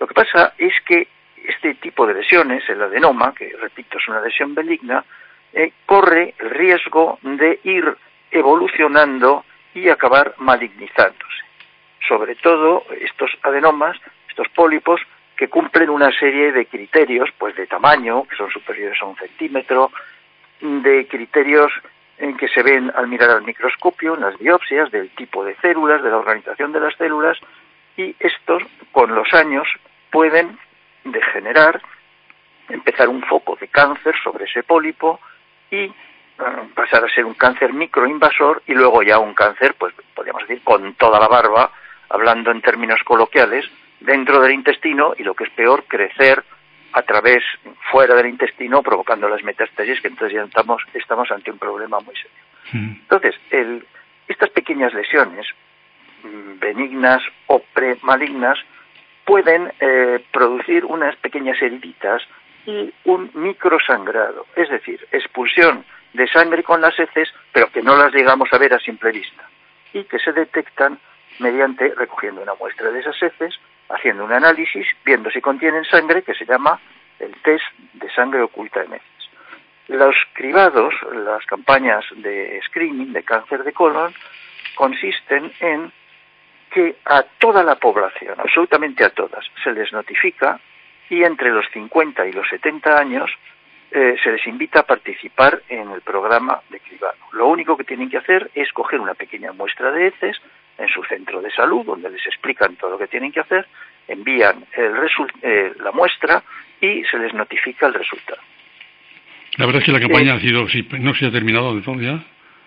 Lo 0.00 0.06
que 0.06 0.14
pasa 0.14 0.54
es 0.56 0.72
que 0.86 1.06
este 1.44 1.74
tipo 1.74 2.06
de 2.06 2.14
lesiones, 2.14 2.66
el 2.70 2.80
adenoma, 2.80 3.34
que 3.34 3.54
repito 3.60 3.98
es 3.98 4.08
una 4.08 4.22
lesión 4.22 4.54
benigna, 4.54 5.04
eh, 5.52 5.72
corre 5.84 6.34
el 6.38 6.48
riesgo 6.48 7.18
de 7.20 7.60
ir 7.64 7.94
evolucionando 8.30 9.44
y 9.74 9.90
acabar 9.90 10.32
malignizándose. 10.38 11.44
Sobre 12.08 12.34
todo 12.36 12.84
estos 12.98 13.36
adenomas, 13.42 13.98
estos 14.30 14.48
pólipos, 14.48 15.02
que 15.36 15.48
cumplen 15.48 15.90
una 15.90 16.10
serie 16.10 16.52
de 16.52 16.64
criterios, 16.64 17.28
pues 17.36 17.54
de 17.54 17.66
tamaño, 17.66 18.24
que 18.24 18.36
son 18.36 18.50
superiores 18.50 18.96
a 19.02 19.04
un 19.04 19.16
centímetro, 19.16 19.90
de 20.62 21.06
criterios 21.06 21.70
en 22.18 22.36
que 22.36 22.48
se 22.48 22.62
ven 22.62 22.90
al 22.94 23.08
mirar 23.08 23.30
al 23.30 23.42
microscopio, 23.42 24.16
las 24.16 24.38
biopsias, 24.38 24.90
del 24.90 25.10
tipo 25.10 25.44
de 25.44 25.54
células, 25.56 26.02
de 26.02 26.10
la 26.10 26.16
organización 26.16 26.72
de 26.72 26.80
las 26.80 26.94
células, 26.96 27.38
y 27.96 28.14
estos 28.18 28.62
con 28.92 29.14
los 29.14 29.32
años 29.34 29.66
pueden 30.10 30.58
degenerar, 31.04 31.80
empezar 32.68 33.08
un 33.08 33.22
foco 33.22 33.56
de 33.60 33.68
cáncer 33.68 34.14
sobre 34.22 34.44
ese 34.44 34.62
pólipo 34.62 35.20
y 35.70 35.84
eh, 35.84 35.92
pasar 36.74 37.04
a 37.04 37.08
ser 37.08 37.24
un 37.24 37.34
cáncer 37.34 37.72
microinvasor 37.72 38.62
y 38.66 38.74
luego 38.74 39.02
ya 39.02 39.18
un 39.18 39.34
cáncer, 39.34 39.74
pues 39.78 39.94
podríamos 40.14 40.42
decir, 40.42 40.62
con 40.64 40.94
toda 40.94 41.20
la 41.20 41.28
barba, 41.28 41.70
hablando 42.08 42.50
en 42.50 42.60
términos 42.60 43.00
coloquiales, 43.04 43.64
dentro 44.00 44.40
del 44.40 44.52
intestino 44.52 45.14
y 45.16 45.22
lo 45.22 45.34
que 45.34 45.44
es 45.44 45.50
peor, 45.50 45.84
crecer 45.84 46.44
a 46.96 47.02
través 47.02 47.44
fuera 47.92 48.14
del 48.14 48.26
intestino 48.26 48.82
provocando 48.82 49.28
las 49.28 49.44
metástasis 49.44 50.00
que 50.00 50.08
entonces 50.08 50.34
ya 50.34 50.44
estamos, 50.44 50.82
estamos 50.94 51.30
ante 51.30 51.50
un 51.50 51.58
problema 51.58 52.00
muy 52.00 52.14
serio. 52.14 52.42
Mm. 52.72 52.92
Entonces, 53.02 53.34
el, 53.50 53.86
estas 54.26 54.48
pequeñas 54.48 54.94
lesiones 54.94 55.46
mm, 56.22 56.58
benignas 56.58 57.22
o 57.48 57.58
premalignas 57.74 58.58
pueden 59.26 59.70
eh, 59.78 60.24
producir 60.32 60.86
unas 60.86 61.14
pequeñas 61.16 61.60
heriditas 61.60 62.22
y 62.64 62.90
un 63.04 63.30
microsangrado, 63.34 64.46
es 64.56 64.70
decir, 64.70 65.06
expulsión 65.12 65.84
de 66.14 66.26
sangre 66.28 66.62
con 66.62 66.80
las 66.80 66.98
heces, 66.98 67.28
pero 67.52 67.70
que 67.70 67.82
no 67.82 67.94
las 67.98 68.14
llegamos 68.14 68.48
a 68.52 68.58
ver 68.58 68.72
a 68.72 68.78
simple 68.78 69.12
vista, 69.12 69.46
y 69.92 70.04
que 70.04 70.18
se 70.18 70.32
detectan 70.32 70.98
mediante 71.40 71.92
recogiendo 71.94 72.40
una 72.40 72.54
muestra 72.54 72.90
de 72.90 73.00
esas 73.00 73.22
heces, 73.22 73.54
haciendo 73.88 74.24
un 74.24 74.32
análisis, 74.32 74.86
viendo 75.04 75.30
si 75.30 75.40
contienen 75.40 75.84
sangre, 75.84 76.22
que 76.22 76.34
se 76.34 76.44
llama 76.44 76.80
el 77.18 77.34
test 77.42 77.64
de 77.94 78.10
sangre 78.10 78.42
oculta 78.42 78.80
de 78.80 78.96
heces. 78.96 79.30
Los 79.88 80.16
cribados, 80.32 80.94
las 81.12 81.44
campañas 81.46 82.04
de 82.16 82.60
screening 82.66 83.12
de 83.12 83.22
cáncer 83.22 83.62
de 83.62 83.72
colon, 83.72 84.12
consisten 84.74 85.52
en 85.60 85.92
que 86.70 86.96
a 87.04 87.22
toda 87.38 87.62
la 87.62 87.76
población, 87.76 88.34
absolutamente 88.38 89.04
a 89.04 89.10
todas, 89.10 89.44
se 89.62 89.72
les 89.72 89.92
notifica 89.92 90.60
y 91.08 91.22
entre 91.22 91.50
los 91.50 91.66
50 91.72 92.26
y 92.26 92.32
los 92.32 92.48
70 92.48 92.98
años 92.98 93.30
eh, 93.92 94.16
se 94.22 94.32
les 94.32 94.46
invita 94.46 94.80
a 94.80 94.86
participar 94.86 95.62
en 95.68 95.90
el 95.90 96.02
programa 96.02 96.60
de 96.68 96.80
cribado. 96.80 97.16
Lo 97.32 97.46
único 97.46 97.76
que 97.76 97.84
tienen 97.84 98.10
que 98.10 98.18
hacer 98.18 98.50
es 98.54 98.72
coger 98.72 99.00
una 99.00 99.14
pequeña 99.14 99.52
muestra 99.52 99.92
de 99.92 100.08
heces 100.08 100.36
en 100.78 100.88
su 100.88 101.02
centro 101.04 101.40
de 101.40 101.50
salud, 101.50 101.84
donde 101.84 102.10
les 102.10 102.24
explican 102.26 102.76
todo 102.76 102.92
lo 102.92 102.98
que 102.98 103.06
tienen 103.06 103.32
que 103.32 103.40
hacer, 103.40 103.66
envían 104.08 104.64
eh, 104.76 105.72
la 105.80 105.92
muestra 105.92 106.42
y 106.80 107.02
se 107.04 107.18
les 107.18 107.32
notifica 107.34 107.86
el 107.86 107.94
resultado. 107.94 108.40
La 109.56 109.66
verdad 109.66 109.80
es 109.80 109.86
que 109.86 109.92
la 109.92 110.00
campaña 110.00 110.34
ha 110.34 110.40
sido, 110.40 110.66
no 110.98 111.14
se 111.14 111.26
ha 111.26 111.30
terminado 111.30 111.74
de 111.74 111.82
todo 111.82 112.00
ya. 112.00 112.22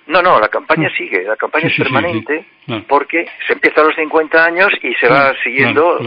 No, 0.09 0.23
no, 0.23 0.39
la 0.39 0.47
campaña 0.47 0.89
sigue, 0.97 1.23
la 1.23 1.35
campaña 1.35 1.67
es 1.67 1.77
permanente 1.77 2.43
porque 2.87 3.27
se 3.45 3.53
empieza 3.53 3.81
a 3.81 3.83
los 3.83 3.95
50 3.95 4.43
años 4.43 4.69
y 4.81 4.93
se 4.95 5.07
va 5.07 5.33
siguiendo 5.43 5.99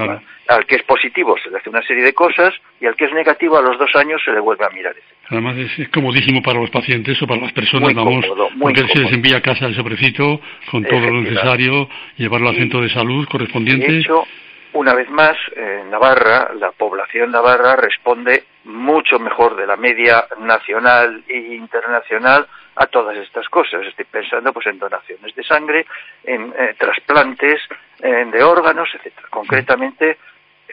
al 0.48 0.66
que 0.66 0.74
es 0.74 0.82
positivo 0.82 1.36
se 1.42 1.50
le 1.50 1.58
hace 1.58 1.70
una 1.70 1.82
serie 1.82 2.02
de 2.02 2.12
cosas 2.12 2.52
y 2.80 2.86
al 2.86 2.96
que 2.96 3.04
es 3.04 3.12
negativo 3.12 3.56
a 3.56 3.62
los 3.62 3.78
dos 3.78 3.94
años 3.94 4.20
se 4.24 4.32
le 4.32 4.40
vuelve 4.40 4.64
a 4.64 4.70
mirar. 4.70 4.94
Además 5.28 5.56
es, 5.56 5.88
comodísimo 5.90 6.42
para 6.42 6.58
los 6.58 6.70
pacientes 6.70 7.22
o 7.22 7.28
para 7.28 7.42
las 7.42 7.52
personas, 7.52 7.94
vamos, 7.94 8.26
porque 8.60 8.86
se 8.88 8.98
les 8.98 9.12
envía 9.12 9.36
a 9.36 9.40
casa 9.40 9.66
el 9.66 9.76
sobrecito 9.76 10.40
con 10.68 10.82
todo 10.84 11.00
lo 11.00 11.20
necesario, 11.20 11.88
llevarlo 12.16 12.48
al 12.48 12.56
centro 12.56 12.80
de 12.80 12.90
salud 12.90 13.26
correspondiente. 13.28 13.90
De 13.90 13.98
hecho, 14.00 14.24
una 14.72 14.94
vez 14.94 15.08
más, 15.10 15.36
en 15.54 15.90
Navarra, 15.90 16.50
la 16.58 16.72
población 16.72 17.30
navarra 17.30 17.76
responde 17.76 18.42
mucho 18.64 19.20
mejor 19.20 19.54
de 19.54 19.66
la 19.66 19.76
media 19.76 20.24
nacional 20.40 21.22
e 21.28 21.54
internacional 21.54 22.46
a 22.76 22.86
todas 22.86 23.16
estas 23.18 23.48
cosas. 23.48 23.86
Estoy 23.86 24.04
pensando 24.06 24.52
pues 24.52 24.66
en 24.66 24.78
donaciones 24.78 25.34
de 25.34 25.44
sangre, 25.44 25.86
en 26.24 26.52
eh, 26.56 26.74
trasplantes 26.78 27.60
de 28.00 28.42
órganos, 28.42 28.88
etcétera. 28.94 29.28
Concretamente, 29.30 30.18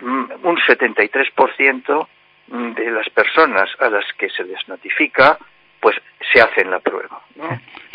mm, 0.01 0.23
un 0.41 0.57
73% 0.57 2.07
de 2.47 2.89
las 2.89 3.07
personas 3.11 3.69
a 3.79 3.87
las 3.89 4.05
que 4.17 4.29
se 4.29 4.43
les 4.43 4.67
notifica 4.67 5.37
pues 5.79 5.95
se 6.31 6.41
hacen 6.41 6.69
la 6.69 6.79
prueba. 6.79 7.21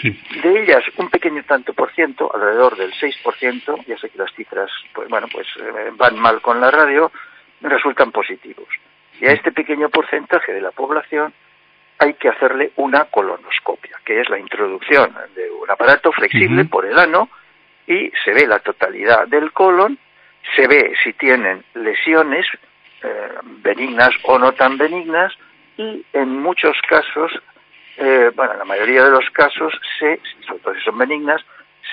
De 0.03 0.63
ellas, 0.63 0.83
un 0.97 1.09
pequeño 1.09 1.43
tanto 1.45 1.73
por 1.75 1.93
ciento, 1.93 2.35
alrededor 2.35 2.77
del 2.77 2.93
6%, 2.93 3.85
ya 3.87 3.99
sé 3.99 4.11
que 4.11 4.19
las 4.19 4.33
cifras 4.35 4.71
pues, 4.93 5.09
bueno, 5.09 5.27
pues, 5.31 5.47
eh, 5.59 5.91
van 5.93 6.19
mal 6.19 6.41
con 6.41 6.61
la 6.61 6.71
radio, 6.71 7.13
resultan 7.61 8.11
positivos. 8.11 8.69
Y 9.21 9.27
a 9.27 9.33
este 9.33 9.53
pequeño 9.53 9.89
porcentaje 9.91 10.53
de 10.53 10.61
la 10.61 10.73
población 10.73 11.33
hay 11.99 12.15
que 12.15 12.29
hacerle 12.29 12.73
una 12.77 13.05
colonoscopia, 13.07 13.99
que 14.05 14.21
es 14.21 14.29
la 14.29 14.39
introducción 14.39 15.15
de 15.35 15.51
un 15.51 15.71
aparato 15.71 16.13
flexible 16.13 16.65
por 16.65 16.85
el 16.85 16.99
ano 16.99 17.29
y 17.87 18.11
se 18.25 18.33
ve 18.33 18.47
la 18.47 18.59
totalidad 18.59 19.27
del 19.29 19.53
colon, 19.53 19.99
se 20.57 20.67
ve 20.67 20.95
si 21.03 21.13
tienen 21.15 21.65
lesiones 21.75 22.47
eh, 23.03 23.29
benignas 23.63 24.11
o 24.25 24.39
no 24.39 24.53
tan 24.53 24.77
benignas 24.77 25.33
y 25.77 26.05
en 26.13 26.41
muchos 26.41 26.77
casos, 26.89 27.33
eh, 27.97 28.31
bueno, 28.35 28.53
en 28.53 28.59
la 28.59 28.65
mayoría 28.65 29.05
de 29.05 29.11
los 29.11 29.29
casos, 29.31 29.73
se, 29.99 30.21
sobre 30.47 30.61
todo 30.61 30.75
si 30.75 30.81
son 30.81 30.99
benignas, 30.99 31.43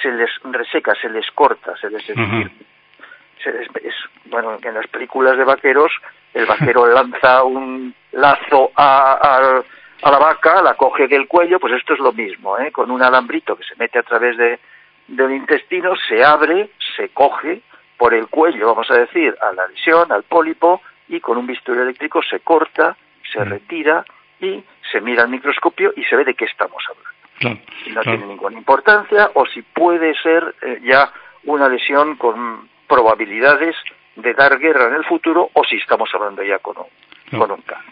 se 0.02 0.12
les 0.12 0.30
reseca, 0.44 0.96
se 0.96 1.10
les 1.10 1.30
corta, 1.32 1.76
se 1.78 1.90
les, 1.90 2.04
se 2.06 2.16
les 2.16 3.68
es, 3.84 3.96
bueno, 4.26 4.58
en 4.62 4.74
las 4.74 4.88
películas 4.88 5.38
de 5.38 5.44
vaqueros, 5.44 5.92
el 6.34 6.46
vaquero 6.46 6.86
lanza 6.94 7.44
un 7.44 7.94
lazo 8.12 8.72
a, 8.76 9.62
a 10.02 10.12
la 10.12 10.18
vaca, 10.18 10.62
la 10.62 10.74
coge 10.76 11.08
del 11.08 11.28
cuello, 11.28 11.60
pues 11.60 11.74
esto 11.74 11.94
es 11.94 12.00
lo 12.00 12.12
mismo, 12.12 12.58
¿eh? 12.58 12.72
con 12.72 12.90
un 12.92 13.02
alambrito 13.04 13.56
que 13.56 13.64
se 13.64 13.76
mete 13.78 14.00
a 14.00 14.04
través 14.04 14.38
de, 14.38 14.60
del 15.08 15.32
intestino, 15.32 15.94
se 16.08 16.24
abre, 16.24 16.70
se 16.96 17.10
coge 17.10 17.62
por 17.98 18.14
el 18.14 18.28
cuello, 18.28 18.68
vamos 18.68 18.90
a 18.90 18.96
decir, 18.96 19.36
a 19.42 19.54
la 19.54 19.68
lesión, 19.68 20.12
al 20.12 20.24
pólipo, 20.24 20.82
y 21.08 21.20
con 21.20 21.38
un 21.38 21.46
bisturí 21.46 21.80
eléctrico 21.80 22.22
se 22.24 22.40
corta, 22.40 22.96
se 23.32 23.40
mm. 23.40 23.50
retira 23.50 24.06
y 24.40 24.64
se 24.92 25.02
mira 25.02 25.24
al 25.24 25.30
microscopio 25.30 25.94
y 25.96 26.04
se 26.06 26.16
ve 26.16 26.26
de 26.26 26.34
qué 26.34 26.46
estamos 26.46 26.84
hablando. 26.90 27.62
si 27.84 27.92
no 27.92 28.02
tiene 28.02 28.26
ninguna 28.26 28.58
importancia 28.58 29.32
o 29.36 29.46
si 29.46 29.62
puede 29.62 30.16
ser 30.16 30.56
eh, 30.62 30.80
ya 30.84 31.12
una 31.44 31.68
lesión 31.68 32.16
con 32.16 32.70
probabilidades 32.88 33.76
de 34.16 34.34
dar 34.34 34.58
guerra 34.58 34.88
en 34.88 34.96
el 34.96 35.06
futuro 35.06 35.50
o 35.54 35.64
si 35.64 35.76
estamos 35.78 36.10
hablando 36.14 36.44
ya 36.44 36.60
con 36.60 36.78
un, 36.78 36.86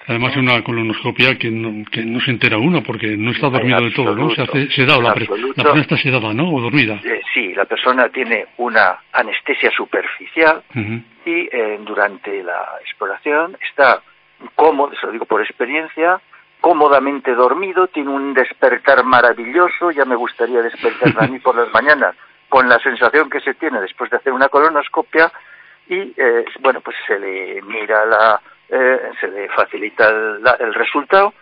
Además, 0.08 0.36
una 0.38 0.64
colonoscopia 0.64 1.38
que 1.38 1.50
no, 1.52 1.86
que 1.90 2.04
no 2.04 2.20
se 2.22 2.32
entera 2.32 2.58
uno 2.58 2.82
porque 2.84 3.16
no 3.16 3.32
está 3.32 3.50
dormido 3.50 3.82
de 3.82 3.92
todo, 3.92 4.16
¿no? 4.16 4.30
Se 4.32 4.42
hace 4.42 4.70
sedado, 4.72 5.02
la, 5.02 5.10
la, 5.10 5.16
persona 5.16 5.82
está 5.82 5.98
sedada, 5.98 6.34
¿no? 6.34 6.54
O 6.54 6.62
dormida. 6.62 7.00
Eh, 7.04 7.22
sí, 7.34 7.54
la 7.54 7.66
persona 7.66 8.10
tiene 8.10 8.48
una 8.58 9.00
anestesia 9.14 9.72
superficial 9.72 10.64
y 11.26 11.48
eh, 11.52 11.80
durante 11.86 12.44
la 12.44 12.78
exploración 12.82 13.58
está 13.70 14.02
cómodo, 14.56 14.94
se 15.00 15.06
lo 15.06 15.12
digo 15.12 15.26
por 15.26 15.42
experiencia, 15.42 16.20
cómodamente 16.62 17.34
dormido, 17.34 17.88
tiene 17.88 18.10
un 18.10 18.34
despertar 18.34 19.04
maravilloso, 19.04 19.92
ya 19.92 20.06
me 20.06 20.16
gustaría 20.16 20.62
despertar 20.62 21.14
a 21.18 21.28
mí 21.28 21.40
por 21.40 21.56
las 21.56 21.72
mañanas 21.74 22.16
con 22.50 22.68
la 22.68 22.80
sensación 22.80 23.30
que 23.30 23.40
se 23.42 23.54
tiene 23.54 23.80
después 23.80 24.10
de 24.10 24.18
hacer 24.18 24.34
una 24.34 24.50
colonoscopia 24.50 25.32
y, 25.88 26.14
eh, 26.18 26.46
bueno, 26.62 26.82
pues 26.82 26.96
se 27.08 27.20
le 27.20 27.62
mira 27.62 28.06
la 28.06 28.42
eh, 28.72 29.00
se 29.20 29.28
le 29.28 29.50
facilita 29.50 30.10
el, 30.10 30.74
resultado 30.74 31.34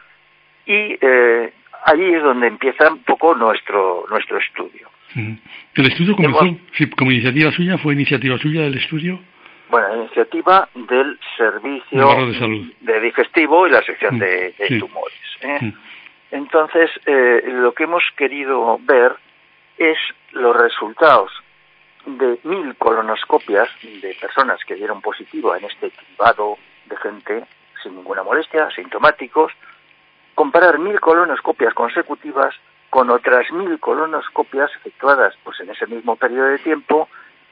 y 0.65 0.97
eh, 1.01 1.53
ahí 1.85 2.13
es 2.13 2.23
donde 2.23 2.47
empieza 2.47 2.89
un 2.89 3.03
poco 3.03 3.35
nuestro 3.35 4.05
nuestro 4.09 4.37
estudio. 4.37 4.89
¿El 5.15 5.85
estudio 5.85 6.15
comenzó 6.15 6.39
como 6.97 7.11
iniciativa 7.11 7.51
suya? 7.51 7.77
¿Fue 7.77 7.93
iniciativa 7.93 8.37
suya 8.37 8.61
del 8.61 8.77
estudio? 8.77 9.19
Bueno, 9.69 10.03
iniciativa 10.03 10.69
del 10.73 11.19
Servicio 11.35 12.07
de, 12.81 12.99
Digestivo 13.01 13.67
y 13.67 13.71
la 13.71 13.81
sección 13.81 14.19
de, 14.19 14.53
tumores. 14.79 15.19
¿eh? 15.41 15.73
Entonces, 16.31 16.89
lo 17.05 17.73
que 17.73 17.83
hemos 17.83 18.03
querido 18.15 18.79
ver 18.83 19.13
es 19.77 19.97
los 20.31 20.55
resultados 20.55 21.31
de 22.05 22.39
mil 22.43 22.75
colonoscopias 22.75 23.69
de 23.81 24.15
personas 24.19 24.59
que 24.65 24.75
dieron 24.75 25.01
positivo 25.01 25.55
en 25.55 25.65
este 25.65 25.91
cribado 25.91 26.57
de 26.87 26.97
gente 26.97 27.45
sin 27.83 27.95
ninguna 27.95 28.23
molestia, 28.23 28.69
sintomáticos, 28.71 29.51
comparar 30.35 30.79
mil 30.79 30.99
colonoscopias 30.99 31.73
consecutivas 31.73 32.55
con 32.89 33.09
otras 33.09 33.51
mil 33.51 33.79
colonoscopias 33.79 34.71
efectuadas 34.77 35.35
pues 35.43 35.59
en 35.59 35.69
ese 35.69 35.87
mismo 35.87 36.15
periodo 36.15 36.47
de 36.47 36.59
tiempo 36.59 37.09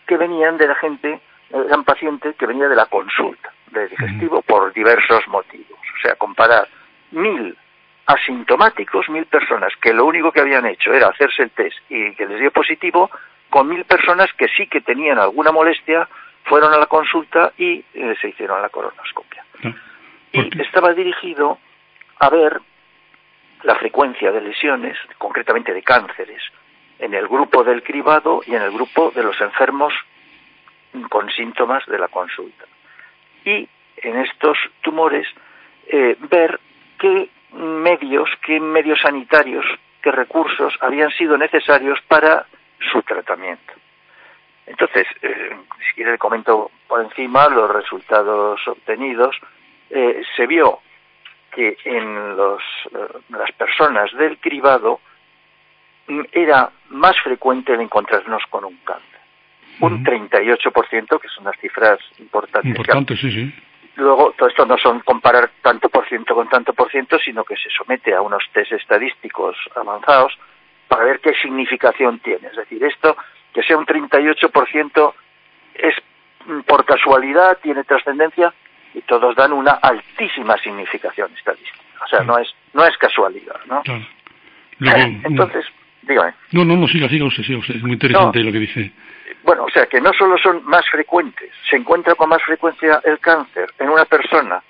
que 0.07 0.17
venían 0.17 0.57
de 0.57 0.67
la 0.67 0.75
gente, 0.75 1.19
eran 1.49 1.83
pacientes 1.83 2.35
que 2.35 2.45
venía 2.45 2.67
de 2.67 2.75
la 2.75 2.85
consulta 2.85 3.51
de 3.71 3.87
digestivo 3.87 4.41
por 4.41 4.71
diversos 4.73 5.27
motivos. 5.27 5.79
O 5.97 6.01
sea, 6.01 6.15
comparar 6.15 6.67
mil 7.11 7.57
asintomáticos, 8.05 9.09
mil 9.09 9.25
personas 9.25 9.73
que 9.81 9.93
lo 9.93 10.05
único 10.05 10.31
que 10.31 10.41
habían 10.41 10.65
hecho 10.65 10.93
era 10.93 11.07
hacerse 11.07 11.43
el 11.43 11.51
test 11.51 11.77
y 11.89 12.13
que 12.15 12.27
les 12.27 12.39
dio 12.39 12.51
positivo, 12.51 13.09
con 13.49 13.67
mil 13.67 13.83
personas 13.85 14.31
que 14.33 14.47
sí 14.49 14.67
que 14.67 14.81
tenían 14.81 15.17
alguna 15.17 15.51
molestia 15.51 16.07
fueron 16.45 16.73
a 16.73 16.77
la 16.77 16.85
consulta 16.85 17.53
y 17.57 17.83
eh, 17.93 18.15
se 18.21 18.29
hicieron 18.29 18.61
la 18.61 18.69
colonoscopia. 18.69 19.45
Ah, 19.63 19.73
y 20.31 20.61
estaba 20.61 20.93
dirigido 20.93 21.59
a 22.19 22.29
ver 22.29 22.61
la 23.63 23.75
frecuencia 23.75 24.31
de 24.31 24.41
lesiones, 24.41 24.97
concretamente 25.17 25.73
de 25.73 25.81
cánceres, 25.81 26.41
en 26.99 27.13
el 27.13 27.27
grupo 27.27 27.63
del 27.63 27.83
cribado 27.83 28.41
y 28.45 28.55
en 28.55 28.61
el 28.61 28.71
grupo 28.71 29.11
de 29.11 29.23
los 29.23 29.39
enfermos 29.41 29.93
con 31.09 31.29
síntomas 31.31 31.85
de 31.87 31.97
la 31.97 32.07
consulta. 32.07 32.65
Y 33.43 33.67
en 33.97 34.17
estos 34.19 34.57
tumores 34.81 35.27
eh, 35.87 36.15
ver 36.29 36.59
qué 36.99 37.29
medios, 37.53 38.29
qué 38.45 38.59
medios 38.59 38.99
sanitarios, 39.01 39.65
qué 40.01 40.11
recursos 40.11 40.73
habían 40.81 41.11
sido 41.11 41.37
necesarios 41.37 41.99
para 42.07 42.45
su 42.91 43.01
tratamiento. 43.01 43.73
Entonces, 44.67 45.05
eh, 45.21 45.55
si 45.87 45.95
quiere 45.95 46.11
le 46.11 46.17
comento 46.17 46.71
por 46.87 47.01
encima 47.01 47.47
los 47.49 47.69
resultados 47.71 48.59
obtenidos. 48.67 49.35
Eh, 49.89 50.23
se 50.35 50.47
vio 50.47 50.79
que 51.51 51.77
en 51.85 52.35
los, 52.35 52.61
las 53.29 53.51
personas 53.53 54.11
del 54.13 54.37
cribado 54.39 54.99
mm, 56.07 56.21
era 56.31 56.71
más 56.89 57.19
frecuente 57.21 57.73
el 57.73 57.81
encontrarnos 57.81 58.43
con 58.49 58.65
un 58.65 58.77
cáncer. 58.77 59.05
Un 59.81 60.05
38%, 60.05 61.19
que 61.19 61.27
son 61.27 61.45
unas 61.45 61.59
cifras 61.59 61.99
importantes. 62.19 62.69
Importantes, 62.69 63.19
sí, 63.19 63.29
sí. 63.29 63.53
Luego, 63.97 64.33
todo 64.37 64.49
esto 64.49 64.65
no 64.65 64.77
son 64.77 65.01
comparar 65.01 65.51
tanto 65.61 65.89
por 65.89 66.07
ciento 66.07 66.33
con 66.33 66.49
tanto 66.49 66.73
por 66.73 66.89
ciento, 66.91 67.17
sino 67.19 67.43
que 67.43 67.55
se 67.55 67.69
somete 67.69 68.13
a 68.13 68.21
unos 68.21 68.43
test 68.53 68.71
estadísticos 68.71 69.57
avanzados 69.75 70.37
para 70.87 71.05
ver 71.05 71.19
qué 71.19 71.33
significación 71.41 72.19
tiene. 72.19 72.47
Es 72.47 72.55
decir, 72.55 72.83
esto, 72.83 73.17
que 73.55 73.63
sea 73.63 73.77
un 73.77 73.85
38%, 73.85 75.13
es 75.75 75.95
mm, 76.45 76.59
por 76.67 76.83
casualidad, 76.83 77.57
tiene 77.63 77.85
trascendencia 77.85 78.53
y 78.93 79.01
todos 79.01 79.33
dan 79.35 79.53
una 79.53 79.71
altísima 79.71 80.57
significación 80.57 81.31
estadística. 81.35 81.79
O 82.03 82.07
sea, 82.07 82.19
no 82.23 82.37
es 82.37 82.53
no 82.73 82.85
es 82.85 82.97
casualidad, 82.97 83.61
¿no? 83.67 83.81
Entonces, 85.23 85.65
dígame. 86.01 86.33
No, 86.51 86.65
no, 86.65 86.75
no, 86.75 86.87
siga, 86.89 87.07
siga 87.07 87.25
usted, 87.25 87.43
siga 87.43 87.59
usted. 87.59 87.75
Es 87.75 87.81
muy 87.81 87.93
interesante 87.93 88.39
lo 88.41 88.51
que 88.51 88.59
dice. 88.59 88.91
Bueno, 89.43 89.63
o 89.63 89.69
sea, 89.69 89.85
que 89.85 90.01
no 90.01 90.11
solo 90.11 90.37
son 90.37 90.65
más 90.65 90.85
frecuentes, 90.89 91.49
se 91.69 91.77
encuentra 91.77 92.15
con 92.15 92.27
más 92.27 92.43
frecuencia 92.43 92.99
el 93.05 93.19
cáncer 93.19 93.73
en 93.79 93.89
una 93.89 94.03
persona 94.03 94.61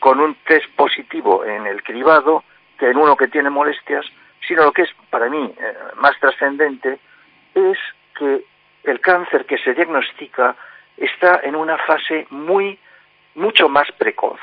con 0.00 0.18
un 0.18 0.34
test 0.44 0.66
positivo 0.74 1.44
en 1.44 1.68
el 1.68 1.84
cribado 1.84 2.42
que 2.76 2.90
en 2.90 2.96
uno 2.96 3.16
que 3.16 3.28
tiene 3.28 3.50
molestias, 3.50 4.04
sino 4.48 4.64
lo 4.64 4.72
que 4.72 4.82
es 4.82 4.90
para 5.08 5.28
mí 5.30 5.38
eh, 5.38 5.74
más 5.98 6.18
trascendente 6.18 6.98
es 7.54 7.78
que 8.18 8.44
el 8.84 9.00
cáncer 9.00 9.46
que 9.46 9.58
se 9.58 9.74
diagnostica 9.74 10.56
está 10.96 11.40
en 11.42 11.56
una 11.56 11.78
fase 11.78 12.26
muy 12.30 12.78
mucho 13.34 13.68
más 13.68 13.90
precoz. 13.92 14.40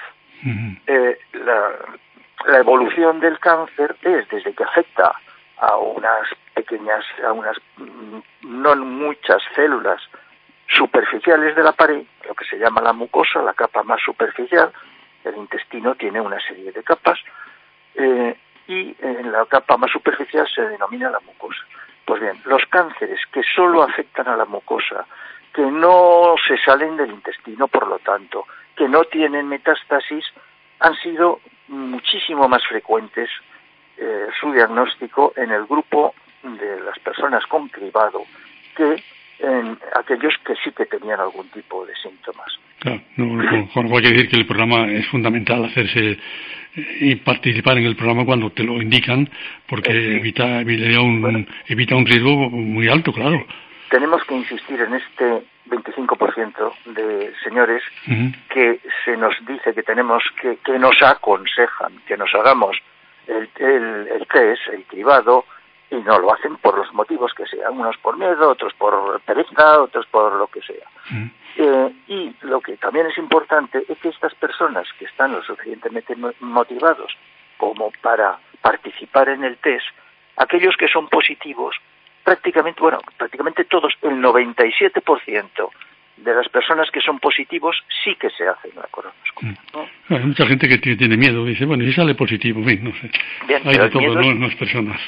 Eh, 0.88 1.20
la, 1.34 1.72
la 2.48 2.58
evolución 2.60 3.20
del 3.20 3.40
cáncer 3.40 3.96
es 4.02 4.28
desde 4.30 4.54
que 4.54 4.64
afecta 4.64 5.14
a 5.58 5.76
unas 5.76 6.30
pequeñas, 6.54 7.06
a 7.26 7.34
unas 7.34 7.58
mm, 7.78 8.20
no 8.44 8.76
muchas 8.78 9.42
células 9.56 10.02
superficiales 10.68 11.56
de 11.56 11.64
la 11.64 11.74
pared, 11.74 12.04
lo 12.28 12.34
que 12.36 12.46
se 12.46 12.58
llama 12.58 12.82
la 12.82 12.94
mucosa, 12.94 13.42
la 13.42 13.54
capa 13.54 13.84
más 13.84 14.02
superficial. 14.02 14.72
El 15.24 15.36
intestino 15.36 15.96
tiene 15.96 16.22
una 16.22 16.40
serie 16.40 16.72
de 16.72 16.84
capas 16.84 17.20
eh, 17.96 18.38
y 18.68 18.96
en 19.00 19.32
la 19.32 19.46
capa 19.48 19.78
más 19.78 19.92
superficial 19.92 20.48
se 20.54 20.62
denomina 20.62 21.10
la 21.10 21.20
mucosa. 21.20 21.62
Pues 22.10 22.22
bien, 22.22 22.38
los 22.46 22.66
cánceres 22.72 23.20
que 23.32 23.44
solo 23.56 23.84
afectan 23.84 24.28
a 24.28 24.36
la 24.36 24.46
mucosa, 24.46 25.06
que 25.54 25.62
no 25.62 26.34
se 26.48 26.58
salen 26.58 26.98
del 26.98 27.12
intestino, 27.12 27.68
por 27.68 27.88
lo 27.88 28.00
tanto, 28.00 28.46
que 28.76 28.90
no 28.90 29.04
tienen 29.04 29.48
metástasis, 29.48 30.26
han 30.80 30.96
sido 30.96 31.40
muchísimo 31.68 32.50
más 32.50 32.66
frecuentes 32.66 33.30
eh, 33.96 34.26
su 34.42 34.52
diagnóstico 34.52 35.34
en 35.36 35.52
el 35.52 35.68
grupo 35.68 36.16
de 36.42 36.80
las 36.82 36.98
personas 36.98 37.46
con 37.46 37.68
cribado 37.68 38.24
que 38.76 39.04
en 39.38 39.78
aquellos 39.96 40.34
que 40.44 40.56
sí 40.64 40.72
que 40.72 40.88
tenían 40.88 41.20
algún 41.20 41.48
tipo 41.50 41.86
de 41.86 41.96
síntomas. 41.96 42.58
Claro, 42.80 43.02
no, 43.18 43.84
voy 43.84 44.04
a 44.04 44.10
decir 44.10 44.30
que 44.30 44.38
el 44.38 44.48
programa 44.48 44.92
es 44.92 45.08
fundamental 45.10 45.64
hacerse 45.64 46.18
y 46.76 47.16
participar 47.16 47.78
en 47.78 47.86
el 47.86 47.96
programa 47.96 48.26
cuando 48.26 48.52
te 48.52 48.64
lo 48.64 48.82
indican, 48.82 49.30
porque 49.68 49.92
evita, 50.18 50.62
evita, 50.62 51.02
un, 51.02 51.48
evita 51.68 51.96
un 51.96 52.06
riesgo 52.06 52.50
muy 52.50 52.88
alto, 52.88 53.12
claro. 53.12 53.46
Tenemos 53.90 54.24
que 54.26 54.36
insistir 54.36 54.80
en 54.82 54.94
este 54.94 55.42
25% 55.70 56.74
de 56.94 57.34
señores 57.44 57.84
que 58.50 58.80
se 59.06 59.18
nos 59.18 59.36
dice 59.48 59.74
que 59.74 59.84
tenemos 59.84 60.24
que, 60.42 60.58
que 60.64 60.78
nos 60.78 61.02
aconsejan 61.02 61.94
que 62.08 62.18
nos 62.18 62.34
hagamos 62.34 62.78
el, 63.28 63.50
el, 63.60 64.08
el 64.08 64.28
test, 64.28 64.62
el 64.74 64.84
cribado, 64.86 65.46
y 65.92 65.96
no 65.96 66.20
lo 66.20 66.34
hacen 66.34 66.58
por 66.58 66.78
los 66.78 66.94
motivos 66.94 67.34
que 67.34 67.46
sean, 67.46 67.80
unos 67.80 67.98
por 67.98 68.18
miedo, 68.18 68.50
otros 68.50 68.74
por 68.74 69.20
pereza, 69.22 69.82
otros 69.82 70.06
por 70.08 70.34
lo 70.36 70.48
que 70.48 70.62
sea. 70.62 70.88
Mm. 71.10 71.30
Eh, 71.58 71.94
y 72.08 72.36
lo 72.42 72.62
que 72.62 72.78
también 72.78 73.08
es 73.08 73.18
importante 73.18 73.84
es 73.88 73.98
que 73.98 74.10
estas 74.10 74.34
personas 74.36 74.88
que 74.98 75.06
están 75.06 75.32
lo 75.32 75.44
suficientemente 75.44 76.16
motivados 76.40 77.12
como 77.58 77.92
para 78.02 78.38
participar 78.62 79.30
en 79.30 79.44
el 79.44 79.58
test, 79.58 79.86
aquellos 80.38 80.76
que 80.78 80.88
son 80.88 81.08
positivos, 81.10 81.76
prácticamente, 82.24 82.80
bueno, 82.82 83.00
prácticamente 83.18 83.66
todos, 83.66 83.94
el 84.02 84.22
97% 84.22 85.70
de 86.18 86.34
las 86.34 86.48
personas 86.50 86.90
que 86.92 87.02
son 87.02 87.20
positivos 87.20 87.78
sí 88.04 88.16
que 88.16 88.30
se 88.30 88.48
hacen 88.48 88.72
la 88.76 88.88
colonoscopia. 88.92 89.58
Mm. 89.74 90.14
Hay 90.14 90.26
mucha 90.26 90.46
gente 90.46 90.68
que 90.68 90.78
tiene 90.78 91.18
miedo, 91.18 91.44
dice, 91.46 91.66
bueno, 91.66 91.84
si 91.84 91.94
sale 91.94 92.16
positivo, 92.16 92.62
bien, 92.62 92.84
no 92.84 92.92
sé. 92.92 93.10
Hay 93.66 93.78
de 93.78 93.90
todo, 93.90 94.22
¿no? 94.22 94.48
las 94.48 94.56
personas. 94.56 95.00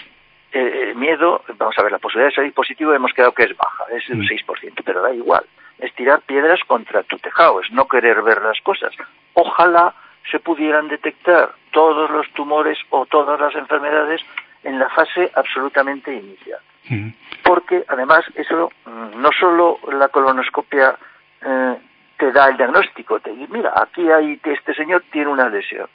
Eh, 0.53 0.93
miedo, 0.95 1.43
vamos 1.57 1.77
a 1.77 1.83
ver, 1.83 1.93
la 1.93 1.99
posibilidad 1.99 2.29
de 2.29 2.35
salir 2.35 2.53
positivo 2.53 2.93
hemos 2.93 3.13
quedado 3.13 3.31
que 3.31 3.43
es 3.43 3.55
baja, 3.55 3.85
es 3.95 4.09
un 4.09 4.21
6%, 4.21 4.45
mm. 4.45 4.83
pero 4.83 5.01
da 5.01 5.13
igual. 5.13 5.45
Es 5.79 5.93
tirar 5.95 6.21
piedras 6.21 6.59
contra 6.67 7.03
tu 7.03 7.17
tejado, 7.17 7.61
es 7.61 7.71
no 7.71 7.87
querer 7.87 8.21
ver 8.21 8.41
las 8.41 8.59
cosas. 8.61 8.93
Ojalá 9.33 9.93
se 10.29 10.39
pudieran 10.39 10.89
detectar 10.89 11.53
todos 11.71 12.11
los 12.11 12.29
tumores 12.33 12.77
o 12.89 13.05
todas 13.05 13.39
las 13.39 13.55
enfermedades 13.55 14.21
en 14.63 14.77
la 14.77 14.89
fase 14.89 15.31
absolutamente 15.35 16.13
inicial. 16.13 16.59
Mm. 16.89 17.09
Porque 17.43 17.83
además 17.87 18.25
eso 18.35 18.71
mm, 18.85 19.21
no 19.21 19.31
solo 19.31 19.79
la 19.91 20.09
colonoscopia 20.09 20.97
eh, 21.41 21.77
te 22.17 22.31
da 22.31 22.49
el 22.49 22.57
diagnóstico, 22.57 23.19
te 23.19 23.31
dice, 23.31 23.51
mira, 23.51 23.73
aquí 23.75 24.09
hay 24.11 24.39
este 24.43 24.73
señor 24.73 25.03
tiene 25.11 25.29
una 25.29 25.49
lesión, 25.49 25.87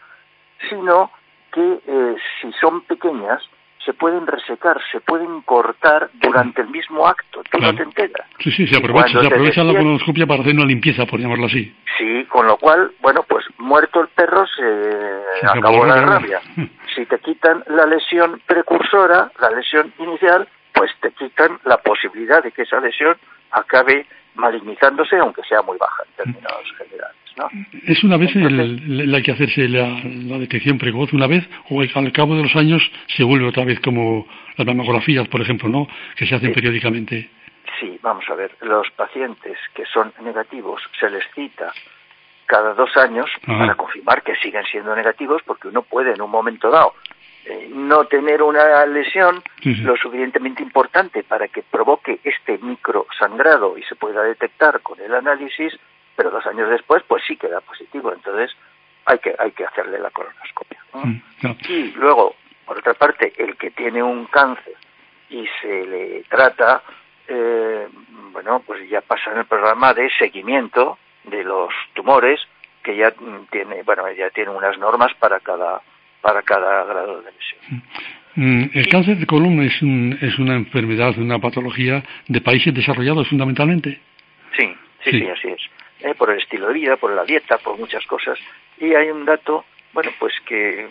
sino 0.69 1.11
que 1.53 1.79
eh, 1.87 2.17
si 2.41 2.53
son 2.55 2.81
pequeñas, 2.83 3.43
se 3.87 3.95
pueden 3.95 4.27
resecar, 4.27 4.79
se 4.91 5.01
pueden 5.01 5.41
cortar 5.43 6.11
durante 6.15 6.61
el 6.61 6.69
mismo 6.69 7.07
acto, 7.07 7.43
tú 7.51 7.59
no 7.59 7.73
te 7.75 7.85
enteras. 7.85 8.27
Sí, 8.41 8.51
sí, 8.51 8.67
se 8.67 8.77
aprovecha, 8.77 9.21
se 9.21 9.27
aprovecha 9.29 9.63
la 9.63 9.73
colonoscopia 9.73 10.27
para 10.27 10.43
hacer 10.43 10.55
una 10.55 10.65
limpieza, 10.65 11.07
por 11.07 11.21
llamarlo 11.21 11.47
así. 11.47 11.73
Sí, 11.97 12.25
con 12.25 12.47
lo 12.49 12.57
cual, 12.59 12.91
bueno, 13.01 13.25
pues 13.29 13.47
muerto 13.59 14.01
el 14.01 14.09
perro 14.09 14.45
se, 14.49 15.47
acabó 15.47 15.87
la 15.87 16.05
rabia. 16.05 16.41
si 16.95 17.07
te 17.07 17.19
quitan 17.21 17.63
la 17.69 17.87
lesión 17.87 18.43
precursora, 18.45 19.31
la 19.41 19.51
lesión 19.51 19.93
inicial, 19.99 20.49
pues 20.75 20.91
te 21.01 21.13
quitan 21.13 21.59
la 21.65 21.79
posibilidad 21.79 22.43
de 22.43 22.51
que 22.51 22.63
esa 22.63 22.81
lesión 22.81 23.17
acabe 23.53 24.07
malignizándose, 24.37 25.17
aunque 25.17 25.43
sea 25.43 25.63
muy 25.63 25.77
baja 25.79 26.03
en 26.05 26.25
términos 26.25 26.75
generales. 26.79 27.17
¿no? 27.37 27.49
¿Es 27.87 28.03
una 28.03 28.17
vez 28.17 28.35
la 28.35 29.21
que 29.21 29.33
hacerse 29.33 29.69
la, 29.69 30.01
detección 30.39 30.79
precoz 30.79 31.13
una 31.13 31.27
vez 31.27 31.47
o 31.71 31.81
al 31.81 32.13
cabo 32.13 32.35
de 32.35 32.43
los 32.43 32.57
años 32.57 32.83
se 33.09 33.25
vuelve 33.25 33.49
otra 33.49 33.65
vez 33.65 33.81
como 33.81 34.27
las 34.57 34.67
mamografías, 34.67 35.29
por 35.29 35.41
ejemplo, 35.41 35.69
¿no? 35.69 35.87
que 36.17 36.27
se 36.27 36.35
hacen 36.35 36.53
periódicamente? 36.53 37.31
Sí, 37.79 37.99
vamos 38.03 38.25
a 38.31 38.35
ver, 38.35 38.57
los 38.63 38.91
pacientes 38.93 39.59
que 39.75 39.85
son 39.87 40.13
negativos 40.23 40.83
se 40.99 41.11
les 41.11 41.25
cita 41.35 41.73
cada 42.47 42.75
dos 42.75 42.97
años 42.97 43.27
para 43.45 43.75
confirmar 43.75 44.23
que 44.23 44.37
siguen 44.37 44.65
siendo 44.65 44.95
negativos 44.95 45.43
porque 45.45 45.69
uno 45.69 45.83
puede 45.83 46.15
en 46.15 46.23
un 46.23 46.31
momento 46.31 46.71
dado 46.71 46.95
eh, 47.49 47.69
no 47.73 48.07
tener 48.07 48.43
una 48.43 48.85
lesión 48.87 49.41
lo 49.63 49.97
suficientemente 49.97 50.65
importante 50.65 51.23
para 51.23 51.47
que 51.47 51.63
provoque 51.63 52.19
este 52.25 52.59
micro 52.59 53.07
sangrado 53.17 53.79
y 53.79 53.85
se 53.85 53.95
pueda 53.95 54.25
detectar 54.25 54.81
con 54.81 55.01
el 55.01 55.15
análisis, 55.15 55.79
pero 56.17 56.33
dos 56.33 56.45
años 56.47 56.69
después 56.69 57.05
pues 57.07 57.23
sí 57.25 57.37
queda 57.37 57.61
positivo, 57.61 58.13
entonces 58.13 58.51
hay 59.05 59.19
que 59.21 59.33
hay 59.39 59.53
que 59.53 59.65
hacerle 59.65 60.01
la 60.01 60.11
colonoscopia. 60.11 60.81
Mm, 60.93 61.21
y 61.69 61.93
luego, 61.93 62.35
por 62.65 62.79
otra 62.79 62.95
parte, 62.95 63.33
el 63.37 63.57
que 63.57 63.71
tiene 63.71 64.03
un 64.03 64.27
cáncer 64.27 64.75
y 65.31 65.47
se 65.61 65.87
le 65.87 66.25
trata, 66.25 66.83
eh, 67.29 67.87
bueno, 68.33 68.61
pues 68.67 68.89
ya 68.89 69.03
pasa 69.03 69.31
en 69.31 69.39
el 69.39 69.47
programa 69.47 69.95
de 69.95 70.11
seguimiento 70.19 70.99
de 71.23 71.45
los 71.45 71.73
tumores 71.95 72.41
que 72.83 72.97
ya 72.97 73.15
tiene, 73.51 73.85
bueno, 73.85 74.11
ya 74.11 74.31
tiene 74.31 74.51
unas 74.51 74.77
normas 74.79 75.15
para 75.15 75.39
cada 75.39 75.81
para 76.27 76.43
cada 76.43 76.83
grado 76.83 77.23
de 77.23 77.31
lesión. 77.31 77.83
Mm, 78.35 78.71
¿El 78.75 78.89
cáncer 78.89 79.17
de 79.17 79.27
colon 79.27 79.63
es, 79.63 79.75
es 80.21 80.39
una 80.41 80.57
enfermedad, 80.57 81.17
una 81.19 81.39
patología 81.39 82.03
de 82.27 82.41
países 82.41 82.75
desarrollados 82.75 83.29
fundamentalmente? 83.29 84.01
Sí, 84.57 84.75
sí, 85.05 85.11
sí, 85.13 85.29
así 85.29 85.49
es. 85.49 85.63
Eh, 86.01 86.17
por 86.17 86.31
el 86.31 86.39
estilo 86.39 86.67
de 86.67 86.75
vida, 86.75 86.97
por 86.97 87.13
la 87.13 87.25
dieta, 87.25 87.59
por 87.59 87.79
muchas 87.79 88.05
cosas. 88.07 88.41
Y 88.79 88.93
hay 88.93 89.09
un 89.09 89.25
dato, 89.25 89.67
bueno, 89.93 90.11
pues 90.19 90.35
que, 90.45 90.89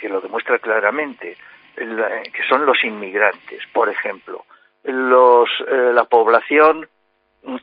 que 0.00 0.08
lo 0.08 0.22
demuestra 0.22 0.58
claramente, 0.58 1.36
que 1.76 2.42
son 2.48 2.64
los 2.64 2.82
inmigrantes, 2.84 3.60
por 3.70 3.90
ejemplo. 3.90 4.46
Los, 4.82 5.50
eh, 5.60 5.92
la 5.92 6.04
población 6.04 6.88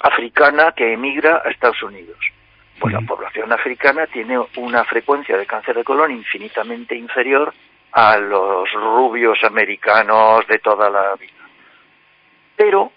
africana 0.02 0.74
que 0.76 0.94
emigra 0.94 1.42
a 1.44 1.50
Estados 1.50 1.82
Unidos. 1.82 2.20
Pues 2.82 2.96
la 2.96 3.02
población 3.02 3.54
africana 3.54 4.08
tiene 4.08 4.40
una 4.58 4.84
frecuencia 4.86 5.38
de 5.38 5.46
cáncer 5.46 5.76
de 5.76 5.84
colon 5.84 6.10
infinitamente 6.10 6.96
inferior 6.96 7.54
a 7.92 8.18
los 8.18 8.72
rubios 8.74 9.38
americanos 9.44 10.48
de 10.48 10.58
toda 10.58 10.90
la 10.90 11.14
vida. 11.14 11.32
Pero 12.56 12.92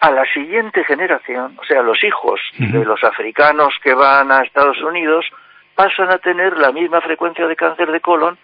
a 0.00 0.10
la 0.10 0.24
siguiente 0.32 0.84
generación, 0.84 1.54
o 1.60 1.64
sea, 1.64 1.82
los 1.82 2.02
hijos 2.02 2.40
de 2.58 2.82
los 2.82 3.04
africanos 3.04 3.74
que 3.84 3.92
van 3.92 4.32
a 4.32 4.42
Estados 4.42 4.80
Unidos, 4.80 5.26
pasan 5.74 6.10
a 6.10 6.18
tener 6.18 6.56
la 6.56 6.72
misma 6.72 7.02
frecuencia 7.02 7.46
de 7.46 7.56
cáncer 7.56 7.92
de 7.92 8.00
colon 8.00 8.38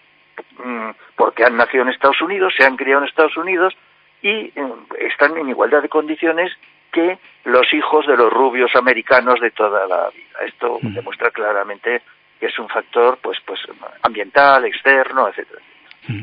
mm, 0.63 0.91
porque 1.17 1.45
han 1.45 1.57
nacido 1.57 1.85
en 1.85 1.89
Estados 1.89 2.21
Unidos, 2.21 2.53
se 2.55 2.67
han 2.67 2.77
criado 2.77 3.01
en 3.01 3.09
Estados 3.09 3.39
Unidos 3.39 3.75
y 4.21 4.53
mm, 4.55 4.95
están 4.99 5.39
en 5.39 5.49
igualdad 5.49 5.81
de 5.81 5.89
condiciones 5.89 6.53
que 6.93 7.19
los 7.45 7.73
hijos 7.73 8.07
de 8.07 8.17
los 8.17 8.31
rubios 8.31 8.75
americanos 8.77 9.41
de 9.41 9.51
toda 9.51 9.87
la 9.87 10.11
vida. 10.11 10.47
Esto 10.47 10.79
mm. 10.81 10.95
demuestra 10.95 11.31
claramente 11.31 12.03
que 12.39 12.47
es 12.47 12.59
un 12.59 12.69
factor 12.69 13.19
pues 13.23 13.39
pues 13.45 13.61
ambiental, 14.03 14.65
externo, 14.65 15.29
etcétera. 15.29 15.63
Mm. 16.09 16.23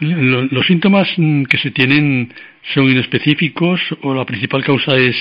¿Los 0.00 0.66
síntomas 0.66 1.08
mm, 1.16 1.44
que 1.44 1.58
se 1.58 1.70
tienen 1.70 2.32
son 2.74 2.84
inespecíficos 2.84 3.80
o 4.02 4.14
la 4.14 4.24
principal 4.24 4.64
causa 4.64 4.96
es 4.96 5.16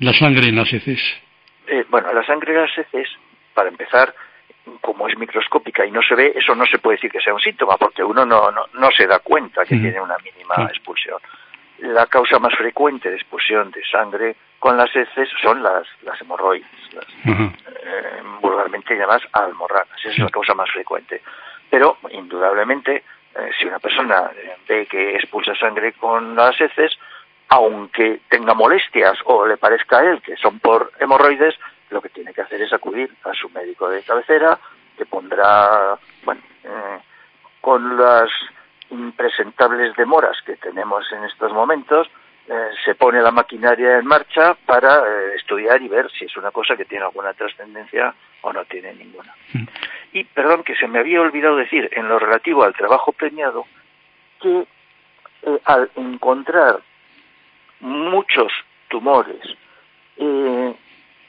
la 0.00 0.12
sangre 0.12 0.48
en 0.48 0.56
las 0.56 0.72
heces? 0.72 1.00
Eh, 1.66 1.84
bueno, 1.88 2.12
la 2.12 2.24
sangre 2.24 2.54
en 2.54 2.62
las 2.62 2.78
heces, 2.78 3.08
para 3.54 3.68
empezar, 3.68 4.14
como 4.80 5.08
es 5.08 5.16
microscópica 5.18 5.86
y 5.86 5.90
no 5.90 6.02
se 6.02 6.14
ve, 6.14 6.32
eso 6.36 6.54
no 6.54 6.66
se 6.66 6.78
puede 6.78 6.96
decir 6.96 7.10
que 7.10 7.20
sea 7.20 7.34
un 7.34 7.40
síntoma, 7.40 7.76
porque 7.78 8.04
uno 8.04 8.26
no, 8.26 8.50
no, 8.50 8.90
se 8.90 9.06
da 9.06 9.18
cuenta 9.20 9.64
que 9.64 9.76
tiene 9.76 10.00
una 10.00 10.16
mínima 10.18 10.68
expulsión 10.68 11.18
la 11.78 12.06
causa 12.06 12.38
más 12.38 12.54
frecuente 12.54 13.10
de 13.10 13.16
expulsión 13.16 13.70
de 13.70 13.84
sangre 13.84 14.36
con 14.58 14.76
las 14.76 14.94
heces 14.94 15.28
son 15.40 15.62
las, 15.62 15.86
las 16.02 16.20
hemorroides, 16.20 16.66
las, 16.92 17.06
eh, 17.24 18.22
vulgarmente 18.40 18.96
llamadas 18.96 19.22
almorranas. 19.32 19.98
Esa 20.00 20.10
es 20.10 20.18
la 20.18 20.30
causa 20.30 20.54
más 20.54 20.70
frecuente. 20.70 21.22
Pero, 21.70 21.98
indudablemente, 22.10 22.96
eh, 22.96 23.50
si 23.58 23.66
una 23.66 23.78
persona 23.78 24.30
ve 24.66 24.86
que 24.86 25.14
expulsa 25.14 25.54
sangre 25.54 25.92
con 25.92 26.34
las 26.34 26.60
heces, 26.60 26.98
aunque 27.48 28.20
tenga 28.28 28.54
molestias 28.54 29.18
o 29.24 29.46
le 29.46 29.56
parezca 29.56 29.98
a 29.98 30.10
él 30.10 30.20
que 30.20 30.36
son 30.36 30.58
por 30.58 30.92
hemorroides, 30.98 31.54
lo 31.90 32.02
que 32.02 32.08
tiene 32.08 32.34
que 32.34 32.42
hacer 32.42 32.60
es 32.60 32.72
acudir 32.72 33.10
a 33.24 33.32
su 33.32 33.48
médico 33.50 33.88
de 33.88 34.02
cabecera, 34.02 34.58
que 34.96 35.06
pondrá, 35.06 35.96
bueno, 36.24 36.42
eh, 36.64 36.98
con 37.60 37.96
las 37.96 38.28
impresentables 38.90 39.94
demoras 39.96 40.36
que 40.44 40.56
tenemos 40.56 41.10
en 41.12 41.24
estos 41.24 41.52
momentos, 41.52 42.08
eh, 42.48 42.70
se 42.84 42.94
pone 42.94 43.20
la 43.20 43.30
maquinaria 43.30 43.98
en 43.98 44.06
marcha 44.06 44.54
para 44.54 45.00
eh, 45.00 45.34
estudiar 45.36 45.82
y 45.82 45.88
ver 45.88 46.10
si 46.10 46.24
es 46.24 46.36
una 46.36 46.50
cosa 46.50 46.76
que 46.76 46.86
tiene 46.86 47.04
alguna 47.04 47.34
trascendencia 47.34 48.14
o 48.40 48.52
no 48.52 48.64
tiene 48.64 48.94
ninguna. 48.94 49.34
Mm. 49.52 49.64
Y, 50.14 50.24
perdón, 50.24 50.64
que 50.64 50.74
se 50.76 50.88
me 50.88 50.98
había 50.98 51.20
olvidado 51.20 51.56
decir 51.56 51.90
en 51.92 52.08
lo 52.08 52.18
relativo 52.18 52.64
al 52.64 52.74
trabajo 52.74 53.12
premiado, 53.12 53.66
que 54.40 54.66
eh, 55.42 55.60
al 55.64 55.90
encontrar 55.96 56.80
muchos 57.80 58.50
tumores, 58.88 59.40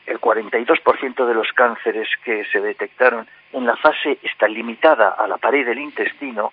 el 0.10 0.20
42% 0.20 1.28
de 1.28 1.34
los 1.34 1.52
cánceres 1.54 2.08
que 2.24 2.44
se 2.46 2.60
detectaron 2.60 3.28
en 3.54 3.66
la 3.66 3.76
fase 3.76 4.18
está 4.24 4.48
limitada 4.48 5.10
a 5.10 5.28
la 5.28 5.38
pared 5.38 5.66
del 5.66 5.80
intestino, 5.80 6.52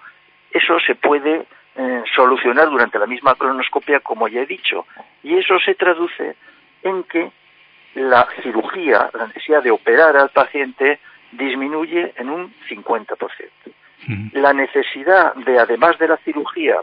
eso 0.50 0.78
se 0.80 0.94
puede 0.94 1.46
eh, 1.76 2.02
solucionar 2.14 2.70
durante 2.70 2.98
la 2.98 3.06
misma 3.06 3.34
cronoscopia, 3.34 4.00
como 4.00 4.28
ya 4.28 4.42
he 4.42 4.46
dicho, 4.46 4.86
y 5.22 5.36
eso 5.36 5.58
se 5.60 5.74
traduce 5.74 6.36
en 6.82 7.04
que 7.04 7.30
la 7.94 8.26
cirugía, 8.42 9.10
la 9.12 9.26
necesidad 9.26 9.62
de 9.62 9.70
operar 9.70 10.16
al 10.16 10.30
paciente, 10.30 11.00
disminuye 11.32 12.12
en 12.16 12.30
un 12.30 12.54
50%. 12.68 13.16
La 14.34 14.52
necesidad 14.52 15.34
de, 15.34 15.58
además 15.58 15.98
de 15.98 16.06
la 16.06 16.16
cirugía, 16.18 16.76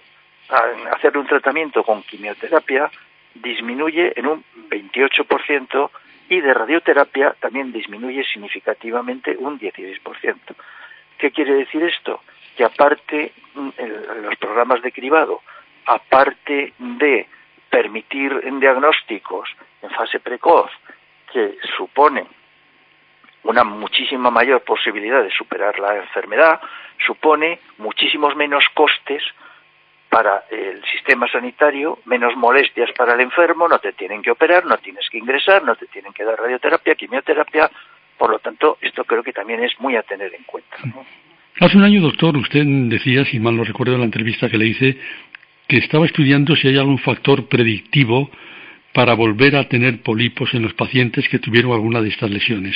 hacer 0.92 1.18
un 1.18 1.26
tratamiento 1.26 1.84
con 1.84 2.04
quimioterapia, 2.04 2.92
disminuye 3.34 4.14
en 4.16 4.28
un 4.28 4.44
28% 4.70 5.90
y 6.30 6.42
de 6.42 6.54
radioterapia 6.54 7.36
también 7.40 7.72
disminuye 7.72 8.24
significativamente 8.26 9.36
un 9.38 9.60
16%. 9.60 10.38
¿Qué 11.18 11.32
quiere 11.32 11.54
decir 11.56 11.84
esto? 11.84 12.22
Que 12.56 12.64
aparte 12.64 13.34
mm, 13.56 13.70
en 13.78 14.24
los 14.24 14.36
programas 14.38 14.82
de 14.82 14.92
cribado, 14.92 15.42
aparte 15.86 16.74
de 16.78 17.28
permitir 17.70 18.42
diagnósticos 18.60 19.50
en 19.82 19.90
fase 19.92 20.20
precoz 20.20 20.72
que 21.32 21.58
suponen 21.76 22.28
una 23.44 23.64
muchísima 23.64 24.30
mayor 24.30 24.62
posibilidad 24.62 25.22
de 25.22 25.32
superar 25.32 25.78
la 25.80 25.98
enfermedad, 25.98 26.62
supone 27.06 27.60
muchísimos 27.78 28.36
menos 28.36 28.64
costes 28.74 29.24
para 30.10 30.46
el 30.52 30.84
sistema 30.86 31.28
sanitario, 31.28 32.00
menos 32.06 32.36
molestias 32.38 32.92
para 32.92 33.16
el 33.16 33.22
enfermo, 33.22 33.68
no 33.68 33.80
te 33.80 33.94
tienen 33.94 34.22
que 34.22 34.32
operar, 34.32 34.64
no 34.66 34.78
tienes 34.78 35.10
que 35.10 35.18
ingresar, 35.18 35.64
no 35.64 35.76
te 35.76 35.88
tienen 35.88 36.14
que 36.14 36.24
dar 36.24 36.40
radioterapia, 36.40 36.96
quimioterapia, 36.96 37.70
por 38.18 38.30
lo 38.30 38.40
tanto, 38.40 38.78
esto 38.80 39.04
creo 39.06 39.24
que 39.24 39.34
también 39.34 39.64
es 39.64 39.78
muy 39.80 39.96
a 39.96 40.04
tener 40.04 40.34
en 40.36 40.44
cuenta. 40.44 40.78
Hace 41.60 41.78
un 41.78 41.84
año, 41.84 42.02
doctor, 42.02 42.36
usted 42.36 42.64
decía, 42.66 43.26
si 43.26 43.40
mal 43.40 43.56
no 43.56 43.64
recuerdo 43.64 43.94
en 43.94 44.00
la 44.00 44.06
entrevista 44.06 44.50
que 44.50 44.58
le 44.58 44.66
hice, 44.66 44.98
que 45.68 45.78
estaba 45.78 46.06
estudiando 46.06 46.56
si 46.56 46.68
hay 46.68 46.78
algún 46.78 46.98
factor 46.98 47.48
predictivo 47.48 48.30
para 48.94 49.14
volver 49.14 49.56
a 49.56 49.68
tener 49.68 50.02
pólipos 50.02 50.54
en 50.54 50.64
los 50.64 50.74
pacientes 50.74 51.28
que 51.30 51.40
tuvieron 51.40 51.72
alguna 51.72 52.02
de 52.02 52.10
estas 52.10 52.30
lesiones. 52.30 52.76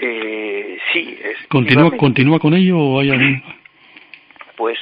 Eh, 0.00 0.78
sí. 0.92 1.18
¿Continúa, 1.48 1.96
¿Continúa 1.96 2.38
con 2.38 2.54
ello 2.54 2.78
o 2.78 3.00
hay 3.00 3.10
algún...? 3.10 3.42
Pues 4.56 4.78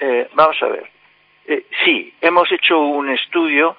eh, 0.00 0.28
vamos 0.34 0.56
a 0.62 0.68
ver. 0.68 0.84
Eh, 1.46 1.64
sí, 1.84 2.12
hemos 2.20 2.50
hecho 2.52 2.78
un 2.78 3.10
estudio 3.10 3.76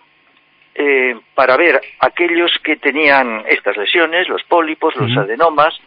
eh, 0.75 1.15
para 1.35 1.57
ver 1.57 1.79
aquellos 1.99 2.51
que 2.63 2.77
tenían 2.77 3.43
estas 3.47 3.77
lesiones, 3.77 4.27
los 4.27 4.43
pólipos, 4.43 4.95
los 4.95 5.15
adenomas, 5.17 5.79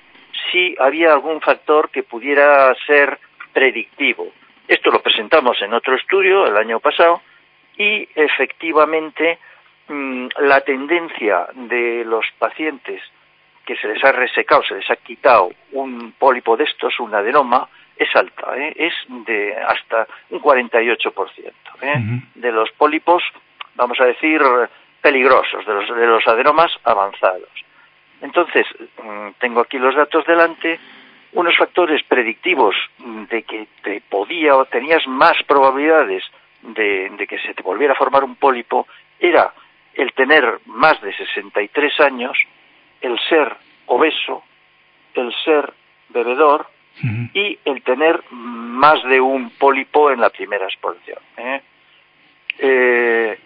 si 0.51 0.75
había 0.79 1.13
algún 1.13 1.41
factor 1.41 1.91
que 1.91 2.03
pudiera 2.03 2.75
ser 2.87 3.19
predictivo. 3.53 4.29
Esto 4.69 4.91
lo 4.91 5.03
presentamos 5.03 5.61
en 5.61 5.75
otro 5.75 5.95
estudio 5.95 6.47
el 6.47 6.57
año 6.57 6.81
pasado 6.81 7.21
y 7.77 8.09
efectivamente 8.15 9.39
mm, 9.89 10.29
la 10.41 10.61
tendencia 10.63 11.49
de 11.55 12.05
los 12.05 12.25
pacientes 12.39 13.03
que 13.65 13.77
se 13.77 13.89
les 13.89 14.03
ha 14.05 14.13
resecado, 14.13 14.63
se 14.65 14.75
les 14.75 14.91
ha 14.91 14.97
quitado 14.97 15.51
un 15.73 16.13
pólipo 16.13 16.57
de 16.57 16.65
estos, 16.65 16.99
un 17.01 17.15
adenoma, 17.15 17.69
es 17.97 18.09
alta, 18.17 18.57
¿eh? 18.57 18.73
es 18.77 18.95
de 19.27 19.55
hasta 19.57 20.07
un 20.31 20.41
48%. 20.41 21.53
¿eh? 21.83 21.95
De 22.35 22.51
los 22.51 22.71
pólipos, 22.73 23.23
vamos 23.75 24.01
a 24.01 24.05
decir, 24.05 24.41
peligrosos, 25.01 25.65
de 25.67 25.75
los, 25.75 25.97
de 25.97 26.07
los 26.07 26.27
adenomas 26.27 26.73
avanzados. 26.85 27.51
Entonces, 28.23 28.67
mm, 29.03 29.31
tengo 29.39 29.61
aquí 29.61 29.79
los 29.79 29.95
datos 29.95 30.25
delante, 30.27 30.79
unos 31.33 31.57
factores 31.57 32.03
predictivos 32.05 32.75
de 32.99 33.43
que 33.43 33.67
te 33.83 34.01
podía 34.03 34.57
o 34.57 34.65
tenías 34.67 35.07
más 35.07 35.35
probabilidades 35.47 36.23
de, 36.63 37.11
que 37.29 37.39
se 37.39 37.55
te 37.55 37.63
volviera 37.63 37.95
a 37.95 37.97
formar 37.97 38.23
un 38.25 38.37
pólipo 38.37 38.87
era 39.19 39.53
el 39.95 40.13
tener 40.13 40.61
más 40.67 41.01
de 41.03 41.15
63 41.15 42.01
años, 42.01 42.39
el 43.01 43.19
ser 43.29 43.57
obeso, 43.87 44.43
el 45.15 45.35
ser 45.45 45.73
bebedor 46.09 46.67
y 47.35 47.59
el 47.65 47.83
tener 47.83 48.23
más 48.31 49.03
de 49.05 49.21
un 49.21 49.51
pólipo 49.51 50.11
en 50.11 50.21
la 50.21 50.31
primera 50.31 50.67
exploración. 50.67 51.19
¿eh? 51.39 51.63
Eh, 52.59 53.39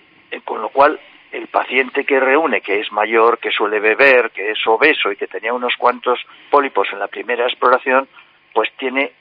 con 0.45 0.61
lo 0.61 0.69
cual 0.69 0.99
el 1.33 1.49
paciente 1.49 2.05
que 2.05 2.21
reúne, 2.21 2.61
que 2.61 2.81
es 2.81 2.91
mayor, 2.93 3.39
que 3.39 3.51
suele 3.51 3.81
beber, 3.81 4.31
que 4.31 4.51
es 4.51 4.67
obeso 4.67 5.11
y 5.13 5.17
que 5.17 5.27
tenía 5.27 5.53
unos 5.53 5.75
cuantos 5.77 6.19
pólipos 6.51 6.89
en 6.93 6.99
la 6.99 7.09
primera 7.09 7.45
exploración, 7.45 8.09
pues 8.53 8.71
tiene 8.79 9.13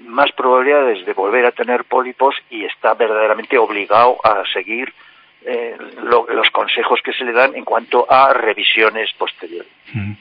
más 0.00 0.32
probabilidades 0.32 1.06
de 1.06 1.12
volver 1.12 1.46
a 1.46 1.52
tener 1.52 1.84
pólipos 1.84 2.34
y 2.50 2.64
está 2.64 2.94
verdaderamente 2.94 3.56
obligado 3.58 4.18
a 4.24 4.42
seguir 4.52 4.92
eh, 5.44 5.76
los 6.04 6.50
consejos 6.50 7.00
que 7.04 7.12
se 7.12 7.24
le 7.24 7.32
dan 7.32 7.54
en 7.54 7.64
cuanto 7.64 8.10
a 8.10 8.32
revisiones 8.32 9.12
posteriores. 9.18 9.70
Mm. 9.92 10.12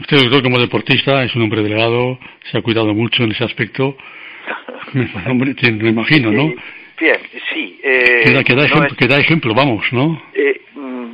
Usted, 0.00 0.16
doctor, 0.18 0.42
como 0.42 0.58
deportista, 0.58 1.22
es 1.22 1.34
un 1.36 1.42
hombre 1.42 1.62
delegado, 1.62 2.18
se 2.50 2.58
ha 2.58 2.62
cuidado 2.62 2.92
mucho 2.94 3.22
en 3.22 3.30
ese 3.30 3.44
aspecto. 3.44 3.96
hombre, 5.28 5.54
me 5.72 5.88
imagino, 5.88 6.32
¿no? 6.32 6.52
Bien, 7.00 7.18
sí. 7.52 7.80
Eh, 7.82 8.42
que, 8.44 9.06
da, 9.06 9.18
ejemplo, 9.18 9.54
vamos, 9.54 9.84
¿no? 9.92 10.20
Eh, 10.34 10.62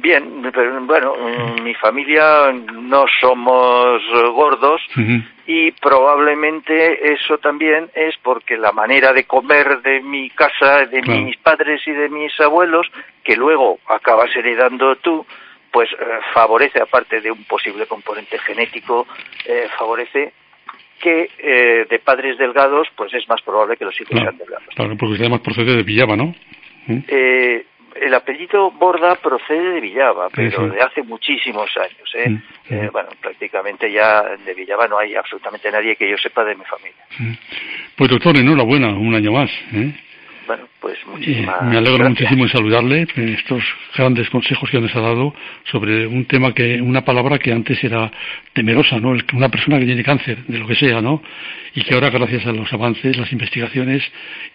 bien, 0.01 0.51
pero 0.53 0.81
bueno, 0.83 1.15
mi 1.63 1.75
familia 1.75 2.53
no 2.53 3.05
somos 3.21 4.03
gordos 4.33 4.81
y 5.47 5.71
probablemente 5.73 7.13
eso 7.13 7.39
también 7.39 7.91
es 7.95 8.15
porque 8.23 8.57
la 8.57 8.73
manera 8.73 9.13
de 9.13 9.25
comer 9.25 9.83
de 9.83 10.01
mi 10.01 10.31
casa, 10.31 10.87
de 10.87 11.03
mis 11.03 11.37
padres 11.39 11.81
y 11.87 11.93
de 11.93 12.09
mis 12.09 12.39
abuelos, 12.41 12.87
que 13.25 13.37
luego 13.37 13.79
acabas 13.89 14.35
heredando 14.35 14.97
tú, 14.97 15.27
pues 15.71 15.89
favorece, 16.33 16.81
aparte 16.81 17.21
de 17.21 17.31
un 17.31 17.45
posible 17.45 17.87
componente 17.87 18.39
genético, 18.39 19.07
favorece 19.79 20.33
que 21.01 21.87
de 21.89 21.99
padres 22.01 22.37
delgados, 22.39 22.89
pues 22.97 23.13
es 23.15 23.29
más 23.29 23.41
probable 23.43 23.77
que 23.77 23.85
los 23.85 24.01
hijos 24.01 24.19
sean 24.19 24.37
delgados. 24.37 24.69
Claro, 24.75 24.97
porque 24.99 25.13
usted 25.13 25.25
además 25.25 25.41
procede 25.41 25.77
de 25.77 25.83
Villaba, 25.83 26.17
¿no? 26.17 26.35
Eh, 26.89 27.65
el 27.97 28.15
apellido 28.15 28.71
Borda 28.71 29.15
procede 29.17 29.75
de 29.75 29.81
Villaba, 29.81 30.29
pero 30.31 30.69
de 30.69 30.81
hace 30.81 31.03
muchísimos 31.03 31.71
años. 31.77 32.13
¿eh? 32.15 32.31
Mm, 32.31 32.43
eh, 32.71 32.89
bueno, 32.93 33.09
prácticamente 33.21 33.91
ya 33.91 34.23
de 34.37 34.55
Villaba 34.55 34.87
no 34.89 34.99
hay 34.99 35.15
absolutamente 35.15 35.71
nadie 35.71 35.97
que 35.97 36.09
yo 36.09 36.17
sepa 36.17 36.45
de 36.45 36.55
mi 36.55 36.65
familia. 36.65 37.37
Pues 37.97 38.11
doctor, 38.11 38.37
enhorabuena, 38.37 38.89
un 38.89 39.15
año 39.15 39.33
más. 39.33 39.51
¿eh? 39.73 39.93
Bueno, 40.51 40.67
pues 40.81 40.99
muchísimas 41.07 41.63
Me 41.63 41.77
alegro 41.77 42.09
muchísimo 42.09 42.43
en 42.43 42.51
saludarle 42.51 43.07
en 43.15 43.29
estos 43.29 43.63
grandes 43.97 44.29
consejos 44.31 44.69
que 44.69 44.81
nos 44.81 44.93
ha 44.97 45.01
dado 45.01 45.33
sobre 45.71 46.09
un 46.09 46.25
tema 46.25 46.53
que, 46.53 46.83
una 46.83 47.05
palabra 47.05 47.39
que 47.39 47.53
antes 47.53 47.79
era 47.85 48.11
temerosa, 48.53 48.99
¿no? 48.99 49.15
Una 49.33 49.49
persona 49.49 49.79
que 49.79 49.85
tiene 49.85 50.03
cáncer, 50.03 50.39
de 50.49 50.59
lo 50.59 50.67
que 50.67 50.75
sea, 50.75 51.01
¿no? 51.01 51.23
Y 51.77 51.85
que 51.85 51.95
ahora, 51.95 52.11
gracias 52.11 52.47
a 52.47 52.53
los 52.53 52.73
avances, 52.73 53.17
las 53.17 53.31
investigaciones 53.31 54.03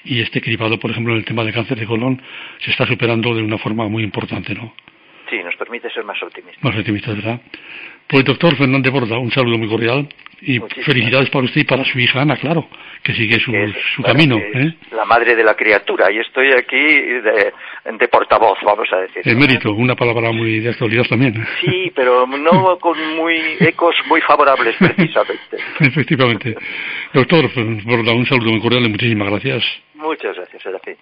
y 0.03 0.19
este 0.19 0.41
cribado, 0.41 0.77
por 0.81 0.91
ejemplo, 0.91 1.13
en 1.13 1.19
el 1.19 1.25
tema 1.25 1.45
de 1.45 1.53
cáncer 1.53 1.79
de 1.79 1.85
colon, 1.85 2.21
se 2.59 2.71
está 2.71 2.85
superando 2.85 3.33
de 3.33 3.43
una 3.43 3.57
forma 3.57 3.87
muy 3.87 4.03
importante, 4.03 4.53
¿no? 4.53 4.73
Sí, 5.29 5.37
nos 5.43 5.55
permite 5.55 5.89
ser 5.89 6.03
más 6.03 6.21
optimistas. 6.21 6.63
Más 6.63 6.75
optimistas, 6.77 7.15
¿verdad? 7.15 7.41
Pues 8.07 8.23
doctor 8.23 8.55
Fernández 8.55 8.93
Borda, 8.93 9.17
un 9.17 9.31
saludo 9.31 9.57
muy 9.57 9.67
cordial 9.67 10.07
y 10.41 10.59
felicidades 10.59 11.29
para 11.31 11.45
usted 11.45 11.61
y 11.61 11.63
para 11.63 11.83
su 11.85 11.97
hija 11.97 12.21
Ana, 12.21 12.37
claro, 12.37 12.67
que 13.01 13.13
sigue 13.13 13.39
su, 13.39 13.51
su 13.95 14.03
camino. 14.03 14.37
¿eh? 14.37 14.75
La 14.91 15.05
madre 15.05 15.35
de 15.35 15.43
la 15.43 15.55
criatura 15.55 16.11
y 16.11 16.19
estoy 16.19 16.51
aquí 16.51 16.77
de, 16.77 17.51
de 17.97 18.07
portavoz, 18.07 18.59
vamos 18.63 18.87
a 18.93 18.97
decir. 18.97 19.23
Emérito, 19.25 19.73
una 19.73 19.95
palabra 19.95 20.31
muy 20.31 20.59
de 20.59 20.69
actualidad 20.69 21.05
también. 21.09 21.33
Sí, 21.61 21.91
pero 21.95 22.27
no 22.27 22.77
con 22.79 23.15
muy 23.15 23.39
ecos 23.59 23.95
muy 24.07 24.21
favorables 24.21 24.75
precisamente. 24.77 25.57
Efectivamente. 25.79 26.55
Doctor 27.11 27.49
Borda, 27.83 28.13
un 28.13 28.25
saludo 28.27 28.51
muy 28.51 28.61
cordial 28.61 28.85
y 28.85 28.89
muchísimas 28.89 29.29
gracias. 29.31 29.63
Muchas 29.95 30.35
gracias, 30.35 30.61
Serafín. 30.61 30.95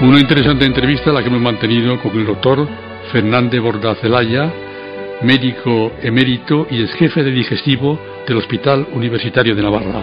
Una 0.00 0.20
interesante 0.20 0.64
entrevista 0.64 1.10
la 1.10 1.22
que 1.22 1.28
hemos 1.28 1.40
mantenido 1.40 2.00
con 2.00 2.16
el 2.16 2.24
doctor 2.24 2.68
Fernández 3.10 3.60
Bordacelaya, 3.60 4.48
médico 5.22 5.90
emérito 6.00 6.68
y 6.70 6.82
ex 6.82 6.94
jefe 6.94 7.24
de 7.24 7.32
digestivo 7.32 7.98
del 8.24 8.36
Hospital 8.36 8.86
Universitario 8.92 9.56
de 9.56 9.62
Navarra. 9.62 10.00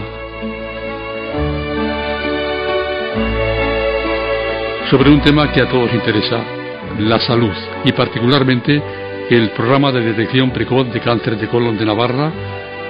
Sobre 4.89 5.11
un 5.11 5.21
tema 5.21 5.49
que 5.53 5.61
a 5.61 5.69
todos 5.69 5.93
interesa, 5.93 6.43
la 6.99 7.17
salud 7.21 7.55
y 7.85 7.93
particularmente 7.93 8.83
el 9.29 9.51
programa 9.51 9.93
de 9.93 10.01
detección 10.01 10.51
precoz 10.51 10.91
de 10.91 10.99
cáncer 10.99 11.37
de 11.37 11.47
colon 11.47 11.77
de 11.77 11.85
Navarra 11.85 12.33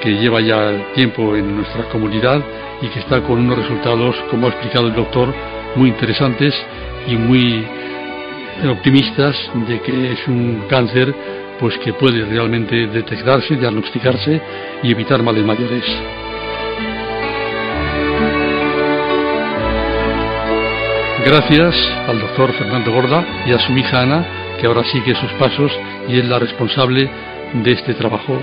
que 0.01 0.09
lleva 0.09 0.41
ya 0.41 0.91
tiempo 0.95 1.35
en 1.35 1.55
nuestra 1.55 1.83
comunidad 1.83 2.43
y 2.81 2.87
que 2.87 2.99
está 2.99 3.21
con 3.21 3.37
unos 3.39 3.59
resultados, 3.59 4.15
como 4.31 4.47
ha 4.47 4.49
explicado 4.49 4.87
el 4.87 4.95
doctor, 4.95 5.31
muy 5.75 5.89
interesantes 5.89 6.53
y 7.07 7.15
muy 7.15 7.65
optimistas 8.69 9.35
de 9.67 9.81
que 9.81 10.13
es 10.13 10.27
un 10.27 10.63
cáncer 10.69 11.13
pues 11.59 11.77
que 11.79 11.93
puede 11.93 12.25
realmente 12.25 12.87
detectarse, 12.87 13.55
diagnosticarse 13.55 14.41
y 14.83 14.91
evitar 14.91 15.23
males 15.23 15.45
mayores. 15.45 15.83
Gracias 21.25 21.75
al 22.07 22.19
doctor 22.19 22.53
Fernando 22.53 22.91
Gorda 22.91 23.25
y 23.47 23.51
a 23.51 23.59
su 23.59 23.71
hija 23.73 24.01
Ana, 24.01 24.25
que 24.59 24.67
ahora 24.67 24.83
sigue 24.83 25.15
sus 25.15 25.31
pasos 25.33 25.71
y 26.07 26.19
es 26.19 26.25
la 26.25 26.39
responsable 26.39 27.09
de 27.53 27.71
este 27.71 27.93
trabajo 27.93 28.39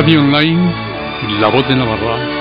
Radio 0.00 0.20
Online, 0.20 0.72
La 1.40 1.48
Voz 1.48 1.66
de 1.66 1.74
Navarra. 1.74 2.37